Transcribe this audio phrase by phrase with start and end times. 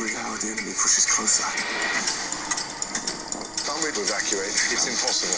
[0.00, 1.42] Every hour the enemy pushes closer.
[3.66, 4.54] Can't we to evacuate?
[4.70, 5.34] It's impossible.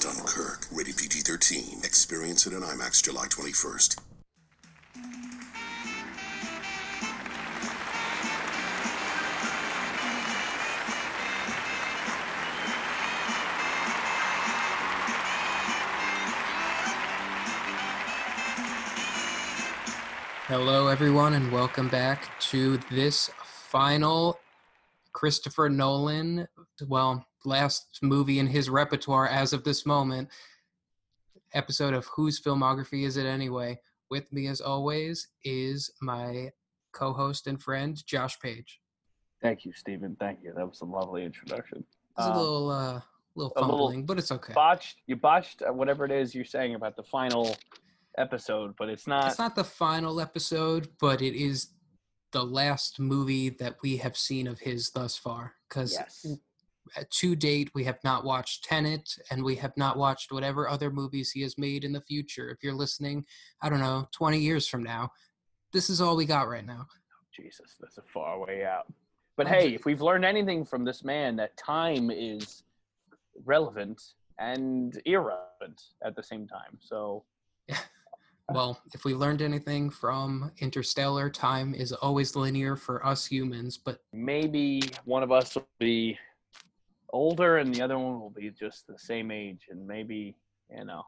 [0.00, 1.84] Dunkirk, rated PG 13.
[1.84, 3.99] Experience it in IMAX July 21st.
[21.00, 24.38] Everyone, and welcome back to this final
[25.14, 26.46] Christopher Nolan,
[26.88, 30.28] well, last movie in his repertoire as of this moment,
[31.54, 33.80] episode of Whose Filmography Is It Anyway?
[34.10, 36.50] With me, as always, is my
[36.92, 38.78] co host and friend, Josh Page.
[39.40, 40.18] Thank you, Stephen.
[40.20, 40.52] Thank you.
[40.54, 41.82] That was a lovely introduction.
[42.18, 43.00] It's a Um, little, uh,
[43.36, 44.52] little a little fumbling, but it's okay.
[44.52, 44.98] botched.
[45.06, 47.56] You botched uh, whatever it is you're saying about the final
[48.18, 49.28] episode, but it's not.
[49.28, 51.68] It's not the final episode, but it is
[52.32, 55.54] the last movie that we have seen of his thus far.
[55.68, 56.26] Because yes.
[56.96, 60.90] uh, to date, we have not watched Tenet, and we have not watched whatever other
[60.90, 62.50] movies he has made in the future.
[62.50, 63.24] If you're listening,
[63.62, 65.10] I don't know, 20 years from now,
[65.72, 66.86] this is all we got right now.
[67.34, 68.86] Jesus, that's a far way out.
[69.36, 72.64] But I'm hey, ju- if we've learned anything from this man, that time is
[73.44, 74.02] relevant
[74.38, 76.78] and irrelevant at the same time.
[76.80, 77.24] So
[78.52, 84.00] Well, if we learned anything from Interstellar, time is always linear for us humans, but
[84.12, 86.18] maybe one of us will be
[87.12, 90.36] older and the other one will be just the same age, and maybe
[90.76, 91.04] you know,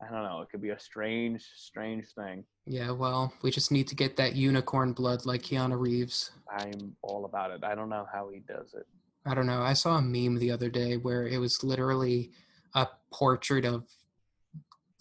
[0.00, 0.40] I don't know.
[0.40, 2.44] It could be a strange, strange thing.
[2.66, 6.30] yeah, well, we just need to get that unicorn blood like Keanu Reeves.
[6.56, 7.64] I'm all about it.
[7.64, 8.86] I don't know how he does it.
[9.24, 9.62] I don't know.
[9.62, 12.32] I saw a meme the other day where it was literally
[12.74, 13.84] a portrait of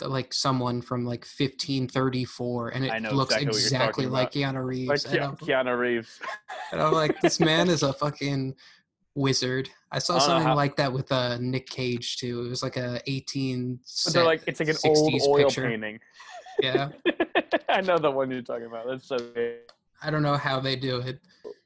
[0.09, 4.55] like someone from like 1534 and it looks exactly exactly like about.
[4.55, 4.89] Keanu Reeves.
[4.89, 6.19] Like Ke- I'm, Keanu Reeves.
[6.71, 8.55] and I'm like, this man is a fucking
[9.15, 9.69] wizard.
[9.91, 12.45] I saw I something how- like that with uh, Nick Cage too.
[12.45, 15.67] It was like a 18 But they're like it's like an old 60s oil picture.
[15.67, 15.99] painting.
[16.61, 16.89] Yeah.
[17.69, 18.85] I know the one you're talking about.
[18.87, 19.59] That's so good.
[20.03, 21.19] I don't know how they do it.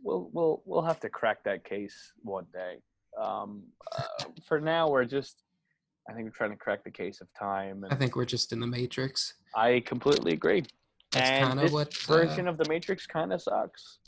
[0.03, 2.77] We'll we'll we'll have to crack that case one day.
[3.19, 3.63] Um,
[3.97, 4.03] uh,
[4.45, 5.41] for now, we're just.
[6.07, 8.53] I think we're trying to crack the case of time, and I think we're just
[8.53, 9.33] in the Matrix.
[9.55, 10.63] I completely agree.
[11.11, 11.93] That's and kind this of what.
[11.93, 13.99] version uh, of the Matrix kind of sucks.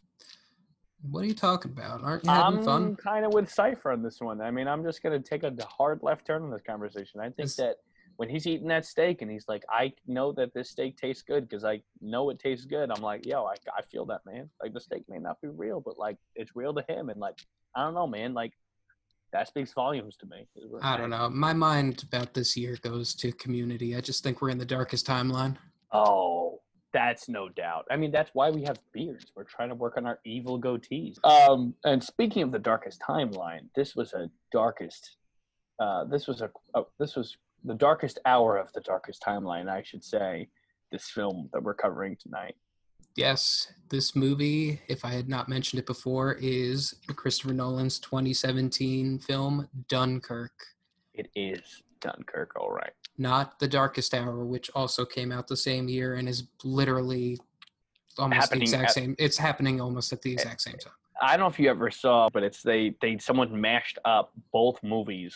[1.09, 2.03] what are you talking about?
[2.03, 2.83] Aren't you having fun?
[2.83, 4.41] I'm kind of with Cypher on this one.
[4.41, 7.19] I mean, I'm just gonna take a hard left turn in this conversation.
[7.19, 7.77] I think This- that
[8.17, 11.47] when he's eating that steak and he's like, I know that this steak tastes good
[11.47, 12.89] because I know it tastes good.
[12.91, 14.49] I'm like, yo, I, I feel that man.
[14.61, 17.09] Like the steak may not be real, but like it's real to him.
[17.09, 17.37] And like,
[17.75, 18.33] I don't know, man.
[18.33, 18.53] Like
[19.33, 20.47] that speaks volumes to me.
[20.81, 21.29] I'm don't know.
[21.29, 23.95] My mind about this year goes to community.
[23.95, 25.57] I just think we're in the darkest timeline.
[25.91, 26.61] Oh,
[26.93, 27.85] that's no doubt.
[27.91, 29.31] I mean, that's why we have beards.
[29.35, 31.23] We're trying to work on our evil goatees.
[31.25, 35.17] Um, and speaking of the darkest timeline, this was a darkest.
[35.79, 39.83] Uh, this was a, a this was the darkest hour of the darkest timeline, I
[39.83, 40.47] should say.
[40.91, 42.55] This film that we're covering tonight.
[43.27, 49.67] Yes, this movie, if I had not mentioned it before, is Christopher Nolan's 2017 film
[49.89, 50.51] Dunkirk.
[51.15, 52.91] It is Dunkirk, all right.
[53.17, 57.39] Not The Darkest Hour, which also came out the same year and is literally
[58.19, 59.15] almost Happening the exact at- same.
[59.17, 60.93] It's happening almost at the exact same time.
[61.19, 64.77] I don't know if you ever saw, but it's they they someone mashed up both
[64.83, 65.35] movies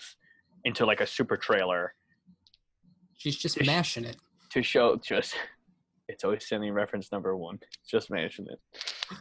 [0.66, 1.96] into like a super trailer
[3.18, 4.18] She's just Just- mashing it.
[4.52, 5.34] to show just
[6.12, 7.58] it's always sending reference number one.
[7.90, 8.60] Just mention it.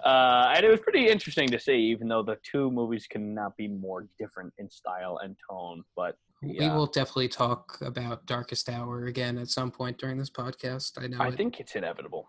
[0.05, 3.69] Uh, and it was pretty interesting to see even though the two movies cannot be
[3.69, 9.37] more different in style and tone but We will definitely talk about Darkest Hour again
[9.38, 11.03] at some point during this podcast.
[11.03, 11.19] I know.
[11.20, 12.29] i it- think it's inevitable.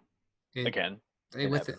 [0.55, 0.97] It- again
[1.37, 1.69] Eh, with,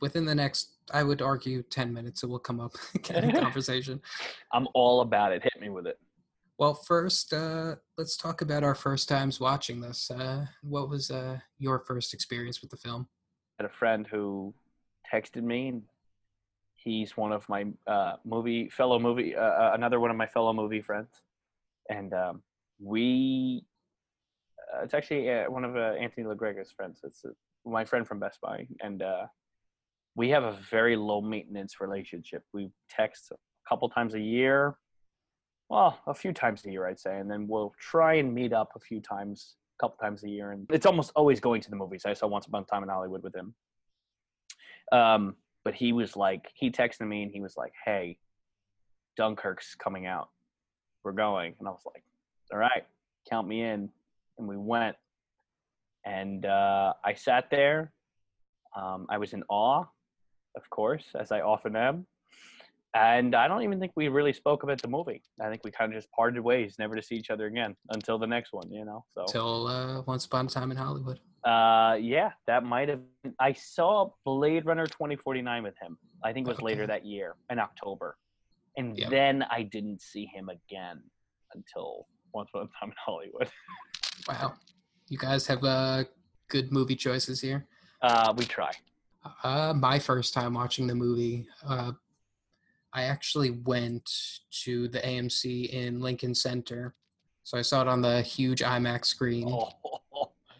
[0.00, 4.00] within the next i would argue 10 minutes it will come up again in conversation.
[4.52, 5.42] I'm all about it.
[5.42, 5.98] Hit me with it
[6.60, 11.38] well first uh, let's talk about our first times watching this uh, what was uh,
[11.58, 13.08] your first experience with the film?
[13.58, 14.54] I had a friend who
[15.12, 15.82] texted me and
[16.76, 20.52] he's one of my uh, movie fellow movie uh, uh, another one of my fellow
[20.52, 21.22] movie friends.
[21.88, 22.42] And um,
[22.78, 23.64] we
[24.84, 27.00] it's actually one of anthony legrega's friends.
[27.02, 27.24] It's
[27.64, 28.68] my friend from best buy.
[28.82, 29.02] And
[30.14, 32.44] we have a very low maintenance relationship.
[32.52, 33.36] We text a
[33.68, 34.76] couple times a year
[35.70, 38.70] well a few times a year i'd say and then we'll try and meet up
[38.76, 41.76] a few times a couple times a year and it's almost always going to the
[41.76, 43.54] movies i saw once upon a time in hollywood with him
[44.92, 48.18] um, but he was like he texted me and he was like hey
[49.20, 50.30] Dunkirk's coming out.
[51.04, 51.54] We're going.
[51.58, 52.02] And I was like,
[52.50, 52.86] all right,
[53.28, 53.90] count me in.
[54.38, 54.96] And we went.
[56.06, 57.92] And uh, I sat there.
[58.74, 59.84] Um, I was in awe,
[60.56, 62.06] of course, as I often am.
[62.94, 65.22] And I don't even think we really spoke about the movie.
[65.40, 68.18] I think we kind of just parted ways, never to see each other again until
[68.18, 69.04] the next one, you know?
[69.14, 71.20] So, Till uh, Once Upon a Time in Hollywood.
[71.44, 73.00] uh, yeah, that might have.
[73.38, 75.98] I saw Blade Runner 2049 with him.
[76.24, 78.16] I think it was later that year in October.
[78.76, 79.10] And Yep.
[79.10, 81.00] then I didn't see him again
[81.54, 83.48] until Once Upon a Time in Hollywood.
[84.28, 84.54] Wow.
[85.08, 86.04] You guys have uh,
[86.48, 87.66] good movie choices here.
[88.02, 88.70] Uh, we try.
[89.44, 91.92] Uh, my first time watching the movie, uh,
[92.92, 94.10] I actually went
[94.64, 96.94] to the AMC in Lincoln Center.
[97.44, 99.70] So I saw it on the huge IMAX screen, Oh,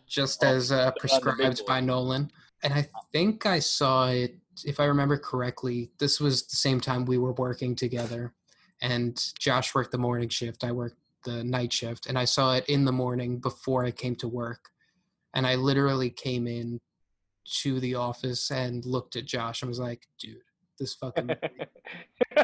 [0.07, 1.81] just oh, as uh, prescribed by.
[1.81, 2.31] Nolan.
[2.63, 7.05] And I think I saw it, if I remember correctly, this was the same time
[7.05, 8.33] we were working together.
[8.83, 12.07] And Josh worked the morning shift, I worked the night shift.
[12.07, 14.71] And I saw it in the morning before I came to work.
[15.35, 16.81] And I literally came in
[17.63, 20.39] to the office and looked at Josh and was like, dude,
[20.81, 21.29] this fucking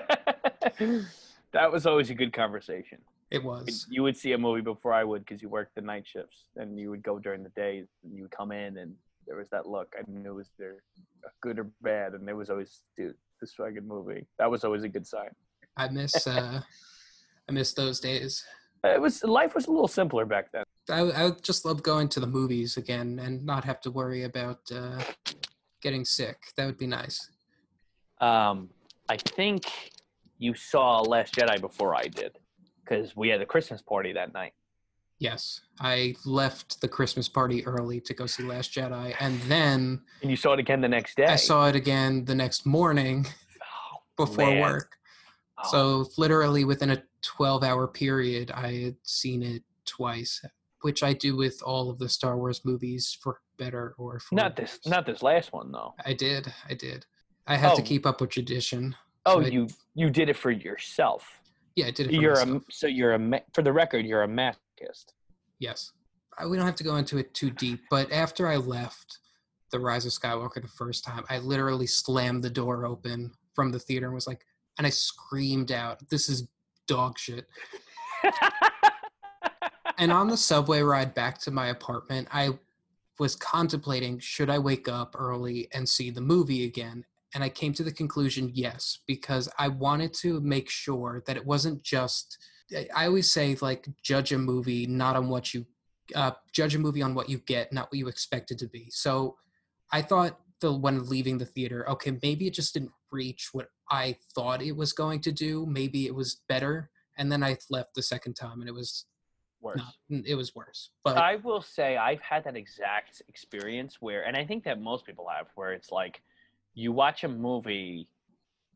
[1.52, 2.98] that was always a good conversation.
[3.30, 3.86] it was.
[3.90, 6.78] You would see a movie before I would because you worked the night shifts, and
[6.78, 8.94] you would go during the days, and you would come in, and
[9.26, 9.94] there was that look.
[9.98, 10.76] I knew it was there,
[11.40, 14.26] good or bad, and there was always, dude, this fucking movie.
[14.38, 15.30] That was always a good sign.
[15.76, 16.60] I miss uh
[17.48, 18.44] I miss those days.
[18.84, 20.64] It was life was a little simpler back then.
[20.90, 24.60] I I just love going to the movies again and not have to worry about
[24.72, 25.02] uh
[25.82, 26.36] getting sick.
[26.56, 27.30] That would be nice.
[28.20, 28.70] Um,
[29.08, 29.64] I think
[30.38, 32.38] you saw Last Jedi before I did,
[32.84, 34.52] because we had a Christmas party that night.
[35.18, 35.62] Yes.
[35.80, 40.36] I left the Christmas party early to go see Last Jedi and then And you
[40.36, 41.24] saw it again the next day.
[41.24, 43.26] I saw it again the next morning
[43.62, 44.60] Oh, before man.
[44.60, 44.92] work.
[45.56, 50.44] Oh, So literally within a 12 hour period, I had seen it twice,
[50.82, 54.54] which I do with all of the Star Wars movies for better or for not
[54.54, 54.86] this, worse.
[54.90, 55.94] not this last one though.
[56.04, 56.52] I did.
[56.68, 57.06] I did.
[57.46, 57.84] I had to Oh.
[57.84, 58.96] keep up with tradition.
[59.24, 61.40] Oh, I- you you did it for yourself.
[61.74, 62.14] Yeah, I did it.
[62.16, 62.62] For You're myself.
[62.68, 65.06] a so you're a for the record you're a masochist.
[65.58, 65.92] yes.
[66.38, 69.20] I, we don't have to go into it too deep, but after I left
[69.72, 73.78] the Rise of Skywalker the first time, I literally slammed the door open from the
[73.78, 74.44] theater and was like,
[74.76, 76.46] and I screamed out, "This is
[76.86, 77.46] dog shit."
[79.98, 82.50] and on the subway ride back to my apartment, I
[83.18, 87.04] was contemplating should I wake up early and see the movie again?
[87.36, 91.44] And I came to the conclusion yes, because I wanted to make sure that it
[91.44, 92.38] wasn't just.
[92.74, 95.66] I- always say, like, judge a movie not on what you.
[96.14, 98.88] Uh, judge a movie on what you get, not what you expect it to be.
[98.90, 99.36] So
[99.92, 104.16] I thought the when leaving the theater, okay, maybe it just didn't reach what I
[104.34, 105.66] thought it was going to do.
[105.66, 106.90] Maybe it was better.
[107.18, 109.04] And then I left the second time and it was
[109.60, 109.82] Worse.
[110.08, 110.90] no, it was worse.
[111.04, 115.04] But I will say I've had that exact experience where, and I think that most
[115.04, 116.22] people have, where it's like
[116.76, 118.08] you watch a movie,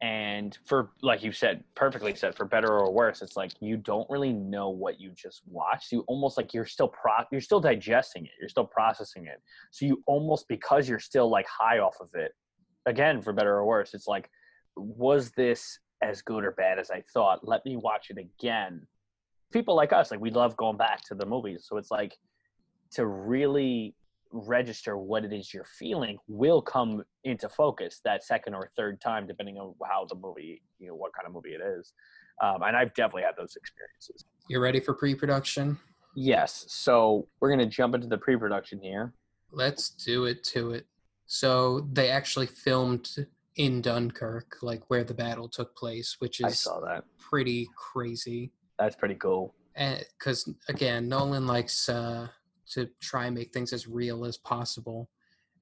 [0.02, 4.10] and for like you said, perfectly said, for better or worse, it's like you don't
[4.10, 5.92] really know what you just watched.
[5.92, 9.40] You almost like you're still pro, you're still digesting it, you're still processing it.
[9.70, 12.32] So you almost because you're still like high off of it.
[12.86, 14.28] Again, for better or worse, it's like,
[14.74, 17.46] was this as good or bad as I thought?
[17.46, 18.86] Let me watch it again
[19.52, 21.66] people like us, like we love going back to the movies.
[21.68, 22.16] So it's like
[22.92, 23.94] to really
[24.32, 29.26] register what it is you're feeling will come into focus that second or third time,
[29.26, 31.92] depending on how the movie, you know, what kind of movie it is.
[32.42, 34.24] Um, and I've definitely had those experiences.
[34.48, 35.78] you're ready for pre-production?
[36.16, 36.64] Yes.
[36.68, 39.12] So we're gonna jump into the pre-production here.
[39.52, 40.86] Let's do it to it.
[41.26, 43.08] So they actually filmed
[43.56, 47.04] in Dunkirk, like where the battle took place, which I is saw that.
[47.18, 48.52] pretty crazy.
[48.78, 49.54] That's pretty cool.
[50.18, 52.28] Because again, Nolan likes uh,
[52.70, 55.08] to try and make things as real as possible,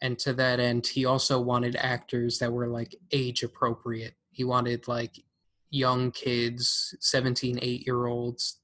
[0.00, 4.14] and to that end, he also wanted actors that were like age appropriate.
[4.30, 5.24] He wanted like
[5.70, 8.60] young kids, 17, 8 year olds,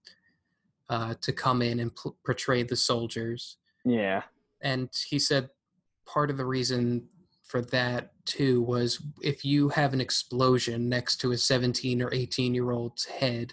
[0.89, 1.91] uh, to come in and
[2.25, 3.57] portray the soldiers.
[3.85, 4.23] Yeah.
[4.63, 5.51] and he said
[6.07, 7.07] part of the reason
[7.43, 12.55] for that too was if you have an explosion next to a 17 or 18
[12.55, 13.53] year old's head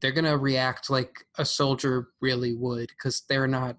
[0.00, 3.76] they're going to react like a soldier really would because they're not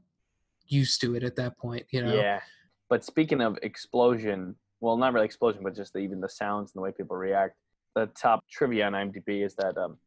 [0.68, 2.40] used to it at that point you know Yeah.
[2.90, 6.80] But speaking of explosion, well, not really explosion, but just the, even the sounds and
[6.80, 7.56] the way people react.
[7.96, 9.98] The top trivia on IMDb is that um,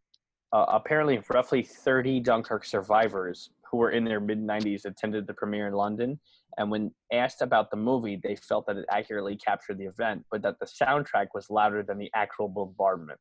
[0.52, 5.66] uh, apparently roughly 30 Dunkirk survivors who were in their mid 90s attended the premiere
[5.66, 6.20] in London.
[6.58, 10.42] And when asked about the movie, they felt that it accurately captured the event, but
[10.42, 13.18] that the soundtrack was louder than the actual bombardment.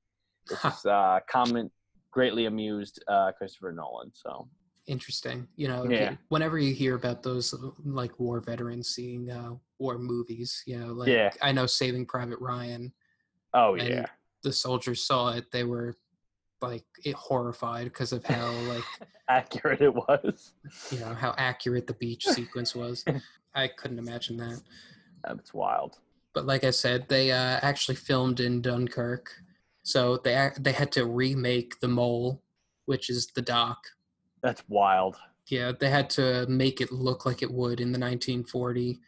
[0.48, 1.72] This is uh, comment
[2.12, 4.12] greatly amused uh, Christopher Nolan.
[4.14, 4.48] So
[4.88, 5.48] Interesting.
[5.56, 6.16] You know, Yeah.
[6.30, 10.94] whenever you hear about those uh, like war veterans seeing uh, war movies, you know,
[10.94, 11.32] like Yeah.
[11.42, 12.94] I know Saving Private Ryan,
[13.54, 14.06] oh yeah,
[14.44, 15.96] the soldiers saw it, they were
[16.62, 18.84] like it horrified because of how like
[19.30, 20.54] accurate it was.
[20.92, 23.04] you know how accurate the beach sequence was.
[23.56, 24.62] I couldn't imagine that.
[25.24, 25.98] That's wild.
[26.34, 29.32] But like I said, they uh, actually filmed in Dunkirk,
[29.84, 32.44] so they they had to remake the mole,
[32.86, 33.80] which is the dock.
[34.46, 35.18] That's wild.
[35.48, 39.00] Yeah, they had to make it look like it would in the 1940.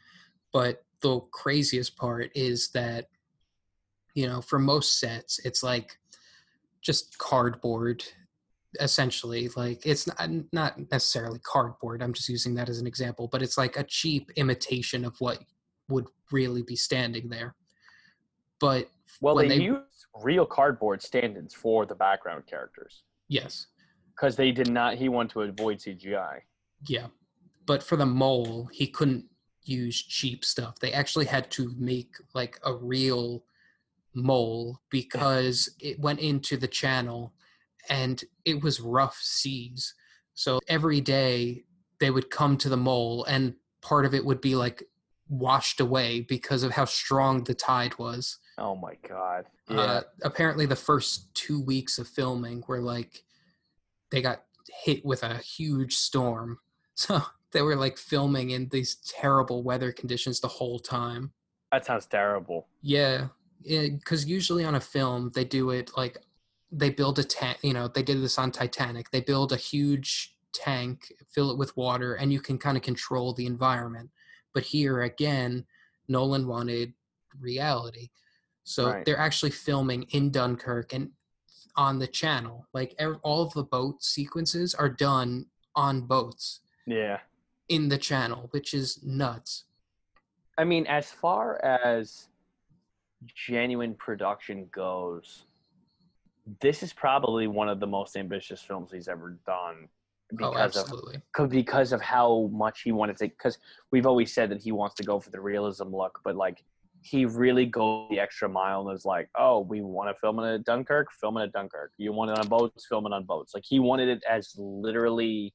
[0.51, 3.09] But the craziest part is that,
[4.15, 5.95] you know, for most sets, it's like
[6.81, 8.03] just cardboard,
[8.79, 9.49] essentially.
[9.55, 12.01] Like it's not, not necessarily cardboard.
[12.01, 15.43] I'm just using that as an example, but it's like a cheap imitation of what
[15.87, 17.53] would really be standing there.
[18.59, 18.89] But
[19.21, 23.67] Well, when they, they- used real cardboard stand-ins for the background characters yes,
[24.17, 24.95] because they did not.
[24.95, 26.39] He wanted to avoid CGI.
[26.87, 27.07] Yeah.
[27.65, 29.25] But for the mole, he couldn't
[29.63, 30.79] use cheap stuff.
[30.79, 33.43] They actually had to make like a real
[34.13, 37.33] mole because it went into the channel
[37.89, 39.93] and it was rough seas.
[40.33, 41.63] So every day
[41.99, 44.83] they would come to the mole and part of it would be like
[45.29, 48.39] washed away because of how strong the tide was.
[48.57, 49.45] Oh my god.
[49.69, 49.79] Yeah.
[49.79, 53.23] Uh, apparently, the first two weeks of filming were like
[54.11, 54.43] they got
[54.83, 56.59] hit with a huge storm,
[56.95, 57.21] so
[57.51, 61.31] they were like filming in these terrible weather conditions the whole time.
[61.71, 62.67] that sounds terrible.
[62.81, 63.27] Yeah,
[63.63, 66.17] because usually on a film they do it like
[66.71, 67.57] they build a tank.
[67.63, 69.09] You know, they did this on Titanic.
[69.11, 73.33] They build a huge tank, fill it with water, and you can kind of control
[73.33, 74.09] the environment.
[74.53, 75.65] But here again,
[76.09, 76.93] Nolan wanted
[77.39, 78.09] reality,
[78.63, 79.05] so Right.
[79.05, 81.11] they're actually filming in Dunkirk and
[81.77, 82.67] on the channel.
[82.73, 87.19] Like all of the boat sequences are done on boats Yeah.
[87.69, 89.65] in the channel, which is nuts.
[90.57, 92.29] I mean, as far as
[93.25, 95.45] genuine production goes,
[96.61, 100.83] this is probably one of the most ambitious films he's ever done oh, because of
[100.83, 101.21] absolutely.
[101.35, 103.27] co- because of how much he wanted to.
[103.27, 103.59] Because
[103.91, 106.63] we've always said that he wants to go for the realism look, but like
[107.09, 110.53] he really goes the extra mile and is like, "Oh, we want to film it
[110.53, 111.91] at Dunkirk, film it at Dunkirk.
[111.97, 115.53] You want it on boats, film it on boats." Like he wanted it as literally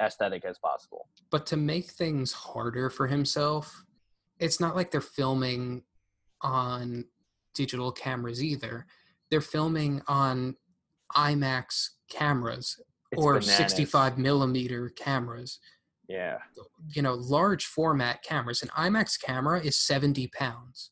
[0.00, 1.08] aesthetic as possible.
[1.30, 3.84] but to make things harder for himself
[4.38, 5.82] it's not like they're filming
[6.42, 7.04] on
[7.54, 8.86] digital cameras either
[9.30, 10.54] they're filming on
[11.14, 12.78] imax cameras
[13.12, 13.56] It's or bananas.
[13.56, 15.58] 65 millimeter cameras
[16.10, 16.38] Yeah.
[16.88, 20.90] you know large format cameras an imax camera is 70 pounds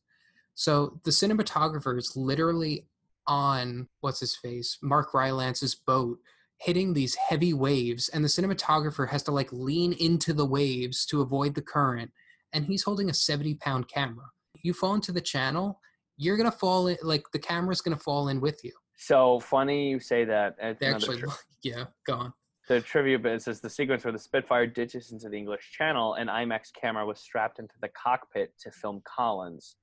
[0.54, 2.86] so the cinematographer is literally
[3.26, 6.18] on what's his face mark rylance's boat
[6.60, 11.20] hitting these heavy waves and the cinematographer has to like lean into the waves to
[11.20, 12.10] avoid the current
[12.52, 14.26] and he's holding a 70 pound camera
[14.62, 15.80] you fall into the channel
[16.16, 20.00] you're gonna fall in like the camera's gonna fall in with you So funny you
[20.00, 20.56] say that.
[20.60, 21.22] It's actually
[21.62, 22.32] yeah go
[22.68, 26.28] the trivia bit says the sequence where the Spitfire ditches into the English Channel, an
[26.28, 29.76] IMAX camera was strapped into the cockpit to film Collins,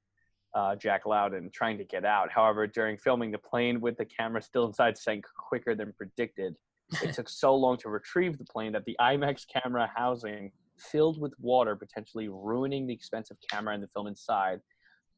[0.53, 2.31] uh, Jack Lowden, trying to get out.
[2.31, 6.55] However, during filming, the plane with the camera still inside sank quicker than predicted.
[7.01, 11.33] It took so long to retrieve the plane that the IMAX camera housing filled with
[11.39, 14.59] water, potentially ruining the expensive camera and the film inside.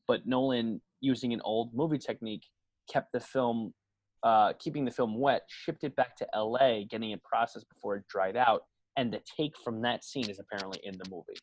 [0.08, 2.46] But Nolan, using an old movie technique,
[2.90, 3.74] kept the film
[4.24, 8.08] uh, keeping the film wet, shipped it back to LA, getting it processed before it
[8.08, 8.64] dried out.
[8.98, 11.38] And the take from that scene is apparently in the movie,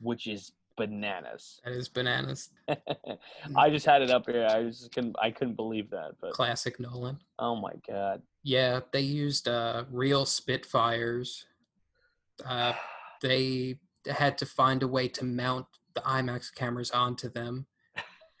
[0.00, 1.60] which is bananas.
[1.64, 2.50] that is bananas
[3.56, 4.46] I just had it up here.
[4.48, 5.16] I just couldn't.
[5.20, 6.12] I couldn't believe that.
[6.20, 8.22] But classic nolan oh my god.
[8.42, 11.46] Yeah, they used uh, real Spitfires.
[12.44, 12.72] Uh,
[13.22, 17.66] they had to find a way to mount the IMAX cameras onto them.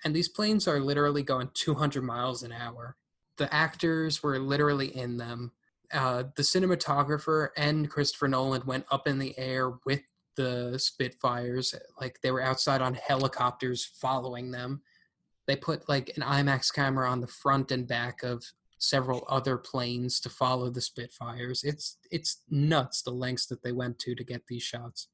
[0.04, 2.96] And these planes are literally going 200 miles an hour.
[3.38, 5.52] The actors were literally in them.
[5.92, 10.02] Uh, the cinematographer and Christopher Nolan went up in the air with
[10.36, 11.74] the Spitfires.
[12.00, 14.82] Like they were outside on helicopters following them.
[15.46, 18.44] They put like an IMAX camera on the front and back of
[18.78, 21.64] several other planes to follow the Spitfires.
[21.64, 25.08] It's it's nuts the lengths that they went to to get these shots.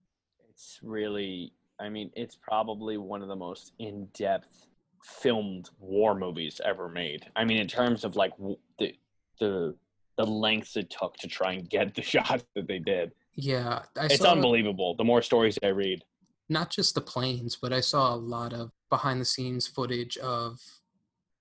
[0.50, 1.52] It's really.
[1.80, 4.66] I mean, it's probably one of the most in-depth
[5.04, 7.26] filmed war movies ever made.
[7.36, 8.32] I mean, in terms of like
[8.78, 8.94] the
[9.38, 9.74] the
[10.16, 13.12] the lengths it took to try and get the shots that they did.
[13.34, 14.94] Yeah, I It's unbelievable.
[14.96, 16.04] The more stories I read.
[16.48, 20.60] not just the planes, but I saw a lot of behind the scenes footage of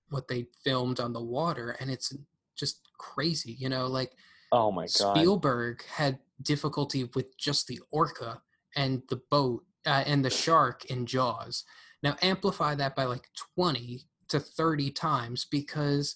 [0.08, 2.12] what they filmed on the water, and it's
[2.56, 3.52] just crazy.
[3.52, 4.12] You know, like
[4.52, 5.16] Oh my god.
[5.16, 8.40] Spielberg had difficulty with just the orca
[8.76, 11.64] and the boat uh, and the shark in Jaws.
[12.04, 16.14] Now amplify that by like 20 to 30 times because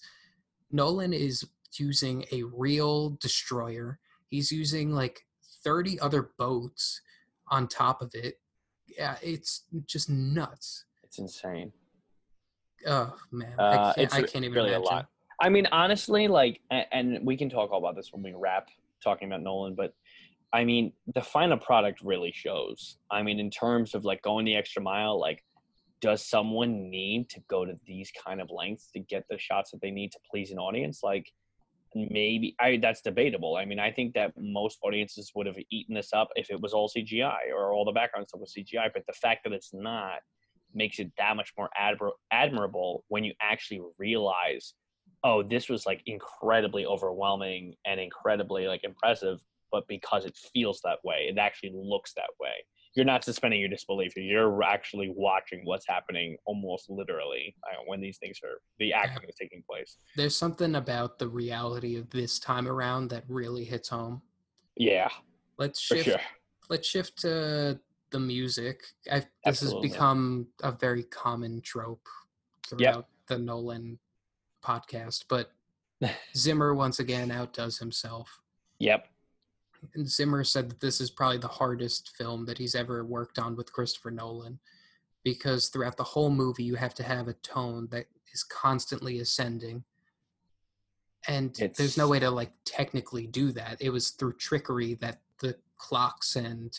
[0.71, 1.43] Nolan is
[1.79, 3.97] using a real destroyer.
[4.29, 5.25] He's using like
[5.63, 7.01] 30 other boats
[7.47, 8.39] on top of it.
[8.87, 10.85] Yeah, it's just nuts.
[11.03, 11.73] It's insane.
[12.85, 14.13] Oh man, Uh, I can't.
[14.13, 14.83] I can't even really imagine.
[14.83, 15.07] a lot.
[15.41, 18.67] I mean, honestly, like, and we can talk all about this when we wrap
[19.03, 19.95] talking about Nolan, but
[20.53, 22.97] I mean, the final product really shows.
[23.09, 25.43] I mean, in terms of like going the extra mile, like,
[26.01, 29.81] does someone need to go to these kind of lengths to get the shots that
[29.81, 31.01] they need to please an audience?
[31.03, 31.31] Like,
[31.95, 33.55] maybe I that's debatable.
[33.55, 36.73] I mean, I think that most audiences would have eaten this up if it was
[36.73, 38.89] all CGI or all the background stuff was CGI.
[38.93, 40.19] But the fact that it's not
[40.73, 44.73] makes it that much more admir- admirable when you actually realize,
[45.23, 49.39] oh, this was like incredibly overwhelming and incredibly like impressive.
[49.71, 52.53] But because it feels that way, it actually looks that way.
[52.95, 54.13] You're not suspending your disbelief.
[54.15, 59.35] You're actually watching what's happening almost literally uh, when these things are the acting is
[59.39, 59.97] taking place.
[60.15, 64.21] There's something about the reality of this time around that really hits home.
[64.75, 65.09] Yeah,
[65.59, 66.21] Let's shift sure.
[66.69, 67.77] let's shift to
[68.11, 68.81] the music.
[69.11, 72.07] I, this has become a very common trope
[72.65, 73.99] throughout the Nolan
[74.63, 75.51] podcast, but
[76.35, 78.39] Zimmer once again outdoes himself.
[78.79, 79.07] Yep.
[79.93, 83.55] And Zimmer said that this is probably the hardest film that he's ever worked on
[83.55, 84.59] with Christopher Nolan
[85.23, 89.83] because throughout the whole movie you have to have a tone that is constantly ascending.
[91.27, 93.77] And there's no way to like technically do that.
[93.81, 96.77] It was through trickery that the clocks and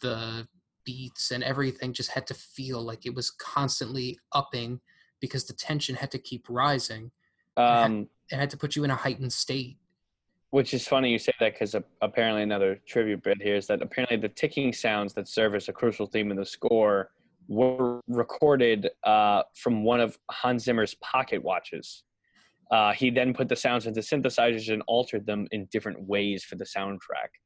[0.00, 0.46] the
[0.84, 4.80] beats and everything just had to feel like it was constantly upping
[5.20, 7.10] because the tension had to keep rising.
[7.56, 9.78] Um, It had to put you in a heightened state.
[10.56, 14.16] Which is funny you say that because apparently another trivia bit here is that apparently
[14.16, 17.10] the ticking sounds that serve as a crucial theme in the score
[17.46, 22.04] were recorded uh, from one of Hans Zimmer's pocket watches.
[22.70, 26.54] Uh, he then put the sounds into synthesizers and altered them in different ways for
[26.56, 27.36] the soundtrack.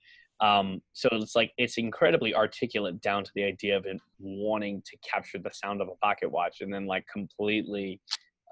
[0.41, 4.97] Um, so it's like it's incredibly articulate down to the idea of it wanting to
[4.99, 8.01] capture the sound of a pocket watch and then like completely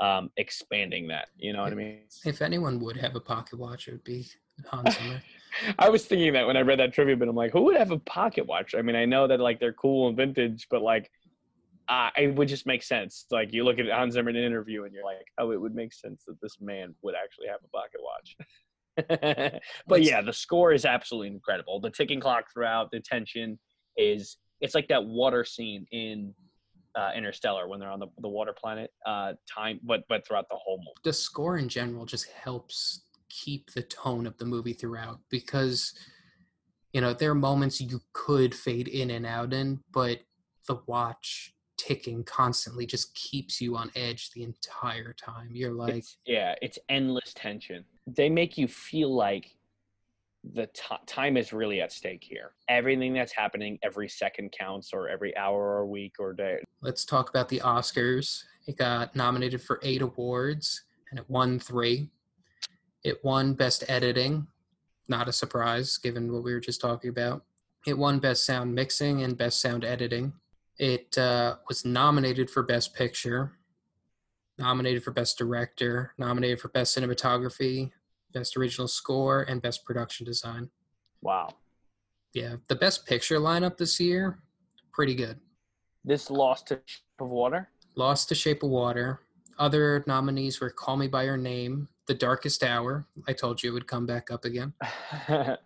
[0.01, 1.29] um, expanding that.
[1.37, 2.01] You know what I mean?
[2.25, 4.27] If anyone would have a pocket watch, it would be
[4.67, 5.23] Hans Zimmer.
[5.79, 7.91] I was thinking that when I read that trivia but I'm like, who would have
[7.91, 8.75] a pocket watch?
[8.77, 11.11] I mean, I know that like they're cool and vintage, but like,
[11.89, 13.25] uh, it would just make sense.
[13.31, 15.75] Like you look at Hans Zimmer in an interview, and you're like, oh, it would
[15.75, 19.61] make sense that this man would actually have a pocket watch.
[19.87, 21.81] but yeah, the score is absolutely incredible.
[21.81, 23.59] The ticking clock throughout, the tension
[23.97, 24.37] is.
[24.61, 26.35] It's like that water scene in
[26.97, 28.93] uh, Interstellar when they're on the, the water planet.
[29.07, 31.01] Uh, time, but but throughout the whole movie.
[31.05, 35.93] the score in general just helps keep the tone of the movie throughout because
[36.93, 40.21] you know there are moments you could fade in and out in but
[40.67, 46.17] the watch ticking constantly just keeps you on edge the entire time you're like it's,
[46.27, 47.85] yeah, it's endless tension.
[48.07, 49.55] They make you feel like
[50.55, 52.53] the t- time is really at stake here.
[52.69, 56.59] Everything that's happening, every second counts, or every hour or week or day.
[56.83, 62.11] let's talk about the oscars it got nominated for eight awards and it won three
[63.03, 64.47] it won best editing
[65.09, 67.45] not a surprise given what we were just talking about
[67.87, 70.33] it won best sound mixing and best sound editing
[70.79, 73.53] it uh, was nominated for best picture
[74.59, 77.91] nominated for best director nominated for best cinematography
[78.33, 80.71] best original score and best production design
[81.23, 81.49] Wow.
[82.35, 84.39] yeah the best picture lineup this year
[84.93, 85.39] pretty good
[86.05, 87.69] This lost to Shape of Water.
[87.97, 89.21] Lost to Shape of Water.
[89.59, 93.05] Other nominees were Call Me By Your Name, The Darkest Hour.
[93.27, 94.73] I told you it would come back up again.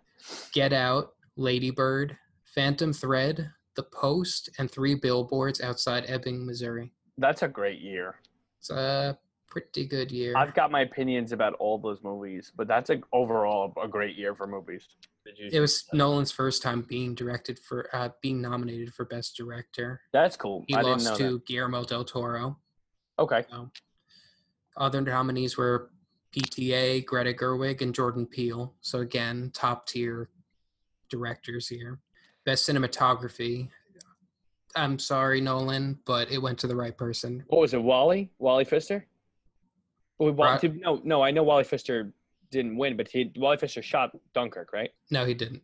[0.51, 2.17] Get Out, Lady Bird,
[2.55, 6.91] Phantom Thread, The Post, and Three Billboards Outside Ebbing, Missouri.
[7.19, 8.15] That's a great year.
[8.59, 9.17] It's a
[9.53, 10.33] pretty good year.
[10.35, 14.33] I've got my opinions about all those movies, but that's a, overall a great year
[14.33, 14.87] for movies.
[15.25, 20.01] It was Nolan's first time being directed for, uh, being nominated for Best Director.
[20.11, 20.65] That's cool.
[20.67, 22.57] He I didn't know lost to Guillermo del Toro.
[23.19, 23.23] that.
[23.23, 23.45] Okay.
[24.75, 25.91] Other nominees were
[26.35, 28.73] PTA, Greta Gerwig, and Jordan Peele.
[28.81, 30.29] So again, top tier
[31.11, 31.99] directors here.
[32.43, 33.69] Best cinematography.
[34.75, 37.43] I'm sorry, Nolan, but it went to the right person.
[37.49, 37.83] What was it?
[37.83, 38.31] Wally?
[38.39, 39.05] Wally Pfister?
[40.19, 40.61] Well, Right.
[40.61, 41.21] did- no, no.
[41.21, 42.13] I know Wally Pfister
[42.51, 44.91] didn't win, but he Wally Pfister shot Dunkirk, right?
[45.11, 45.63] No, he didn't.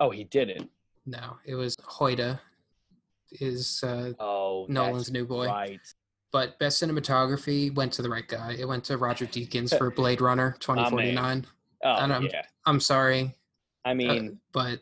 [0.00, 0.70] Oh, he didn't.
[1.06, 2.38] No, it was Hoyta,
[3.32, 5.46] is uh, Oh, Nolan's new boy.
[5.46, 5.80] Right.
[6.32, 8.54] but best cinematography went to the right guy.
[8.58, 11.46] It went to Roger Deakins for Blade Runner 2049.
[11.84, 12.42] Oh And I'm- yeah.
[12.66, 13.34] I'm sorry,
[13.84, 14.80] I uh, mean, but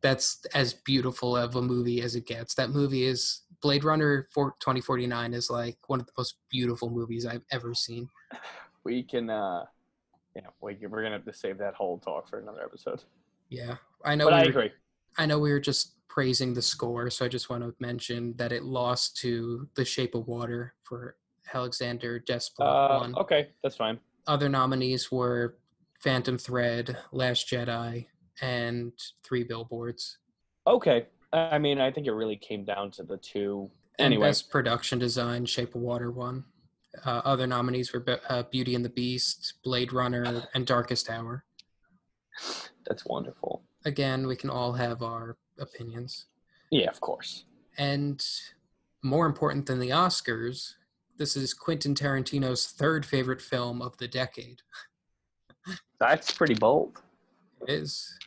[0.00, 2.54] that's as beautiful of a movie as it gets.
[2.54, 7.26] That movie is Blade Runner for 2049 is like one of the most beautiful movies
[7.26, 8.08] I've ever seen.
[8.84, 9.30] we can.
[9.30, 9.64] uh
[10.34, 13.02] Yeah, we can, we're gonna have to save that whole talk for another episode.
[13.48, 14.26] Yeah, I know.
[14.26, 14.70] But I we were- agree.
[15.18, 18.52] I know we were just praising the score, so I just want to mention that
[18.52, 21.16] it lost to The Shape of Water for
[21.52, 23.14] Alexander Desplat Uh, won.
[23.16, 23.98] okay, that's fine.
[24.28, 25.56] Other nominees were
[26.00, 28.06] Phantom Thread, Last Jedi,
[28.40, 28.92] and
[29.24, 30.18] Three Billboards.
[30.66, 33.70] Okay, I mean, I think it really came down to the two.
[33.98, 36.44] And Best Production Design, Shape of Water won.
[37.04, 41.44] Uh, other nominees were uh, Beauty and the Beast, Blade Runner, and Darkest Hour.
[42.86, 43.62] that's wonderful.
[43.84, 46.26] Again, we can all have our opinions.
[46.70, 47.44] Yeah, of course.
[47.78, 48.24] And
[49.02, 50.74] more important than the Oscars,
[51.16, 54.62] this is Quentin Tarantino's third favorite film of the decade.
[56.00, 57.00] That's pretty bold.
[57.66, 58.18] It is.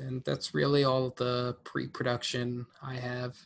[0.00, 3.36] And that's really all the pre production I have.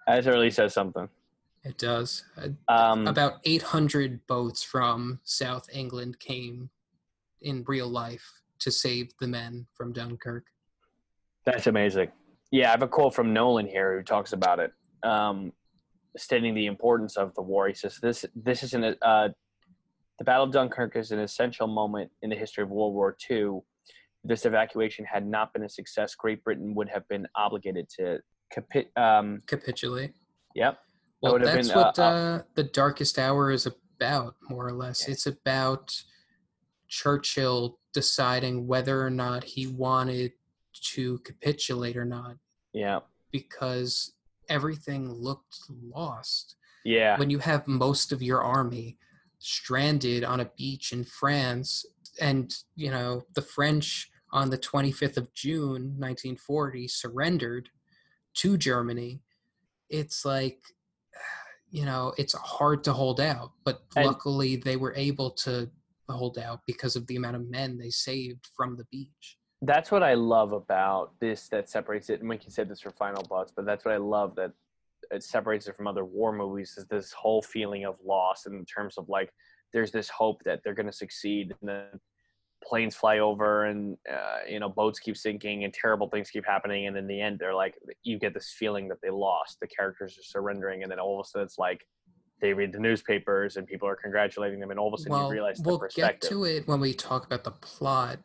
[0.07, 1.09] That really says something.
[1.63, 2.23] It does.
[2.37, 6.69] Uh, Um, about 800 boats from South England came
[7.41, 10.45] in real life to save the men from Dunkirk.
[11.45, 12.11] That's amazing.
[12.51, 14.71] Yeah, I have a quote from Nolan here who talks about it,
[15.03, 15.51] um,
[16.15, 17.67] stating the importance of the war.
[17.67, 19.29] He says, "This this is an uh,
[20.19, 23.59] the Battle of Dunkirk is an essential moment in the history of World War II.
[24.23, 28.19] If this evacuation had not been a success, Great Britain would have been obligated to
[28.51, 30.13] capi- um, Capitulate.
[30.55, 30.77] Yep.
[31.23, 34.73] That Well, have that's been, what uh, uh, the Darkest Hour is about, more or
[34.73, 35.07] less.
[35.07, 35.13] Yeah.
[35.13, 35.95] It's about
[36.89, 40.33] Churchill deciding whether or not he wanted
[40.93, 42.35] to capitulate or not
[42.73, 42.99] Yeah.
[43.31, 44.13] because
[44.49, 46.55] everything looked lost.
[46.85, 47.17] Yeah.
[47.17, 48.97] when you have most of your army
[49.39, 51.85] stranded on a beach in France
[52.19, 57.69] and you know the French on the 25th of June 1940 surrendered
[58.33, 59.21] to Germany
[59.89, 60.59] it's like
[61.73, 65.69] you know it's hard to hold out but And- luckily they were able to
[66.07, 70.03] hold out because of the amount of men they saved from the beach that's what
[70.03, 72.19] I love about this that separates it.
[72.19, 74.51] And we can say this for final thoughts, but that's what I love that
[75.09, 78.97] it separates it from other war movies is this whole feeling of loss in terms
[78.97, 79.31] of like
[79.71, 81.85] there's this hope that they're going to succeed and then
[82.63, 86.87] planes fly over and uh, you know boats keep sinking and terrible things keep happening
[86.87, 89.59] and in the end they're like you get this feeling that they lost.
[89.59, 91.85] The characters are surrendering and then all of a sudden it's like
[92.41, 95.27] they read the newspapers and people are congratulating them and all of a sudden well
[95.27, 98.19] you realize the we'll get to it when we talk about the plot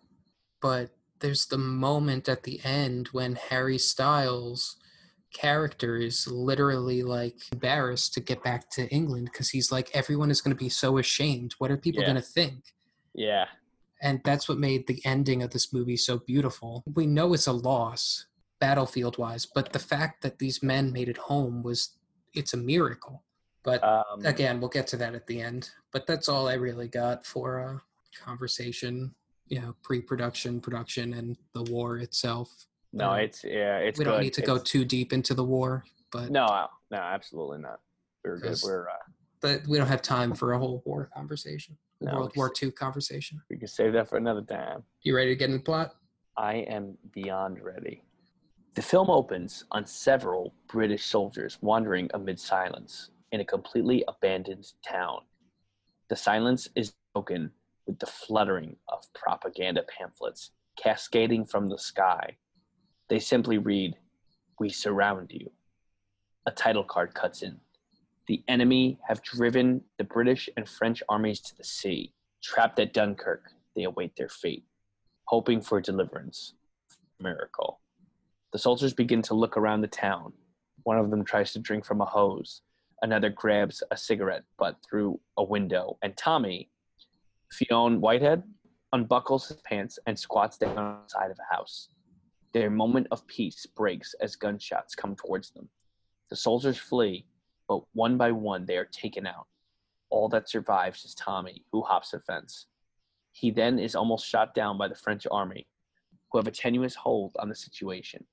[0.60, 4.76] but there's the moment at the end when harry styles
[5.32, 10.40] character is literally like embarrassed to get back to england because he's like everyone is
[10.40, 11.54] going to be so ashamed.
[11.58, 12.12] What are people Yeah.
[12.12, 12.64] going to think?
[13.14, 13.44] Yeah
[14.02, 16.82] and that's what made the ending of this movie so beautiful.
[16.94, 18.26] We know it's a loss
[18.60, 21.96] battlefield wise but the fact that these men made it home was
[22.34, 23.22] it's a miracle.
[23.62, 25.70] But um, again we'll get to that at the end.
[25.92, 27.82] But that's all i really got for a
[28.24, 29.14] conversation
[29.46, 32.66] you know pre-production production and the war itself.
[32.92, 35.84] No um, it's yeah it's we don't need to go too deep into the war
[36.10, 37.80] but No, no, absolutely not.
[38.24, 38.58] We're good.
[38.64, 38.92] We're uh,
[39.40, 43.40] but we don't have time for a whole war conversation No, world war ii conversation
[43.50, 44.84] we can save that for another time.
[45.02, 45.94] you ready to get in the plot
[46.36, 48.04] I am beyond ready.
[48.74, 55.22] The film opens on several British soldiers wandering amid silence in a completely abandoned town.
[56.08, 57.50] The silence is broken
[57.88, 62.36] with the fluttering of propaganda pamphlets cascading from the sky.
[63.08, 63.96] They simply read,
[64.60, 65.50] We surround you.
[66.46, 67.58] A title card cuts in.
[68.28, 72.12] The enemy have driven the British and French armies to the sea.
[72.42, 74.66] Trapped at Dunkirk, they await their fate,
[75.24, 76.52] hoping for deliverance.
[77.18, 77.80] Miracle.
[78.52, 80.34] The soldiers begin to look around the town.
[80.82, 82.60] One of them tries to drink from a hose.
[83.00, 86.68] Another grabs a cigarette butt through a window, and Tommy,
[87.50, 88.42] Fionn Whitehead,
[88.92, 91.88] unbuckles his pants and squats down on the side of a house.
[92.52, 95.70] Their moment of peace breaks as gunshots come towards them.
[96.28, 97.24] The soldiers flee,
[97.68, 99.46] but one by one they are taken out.
[100.10, 102.66] All that survives is Tommy, who hops a fence.
[103.32, 105.66] He then is almost shot down by the French army,
[106.30, 108.24] who have a tenuous hold on the situation.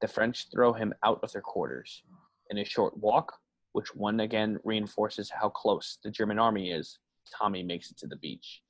[0.00, 2.02] The French throw him out of their quarters.
[2.50, 3.34] In a short walk,
[3.72, 6.98] which one again reinforces how close the German army is,
[7.30, 8.62] Tommy makes it to the beach.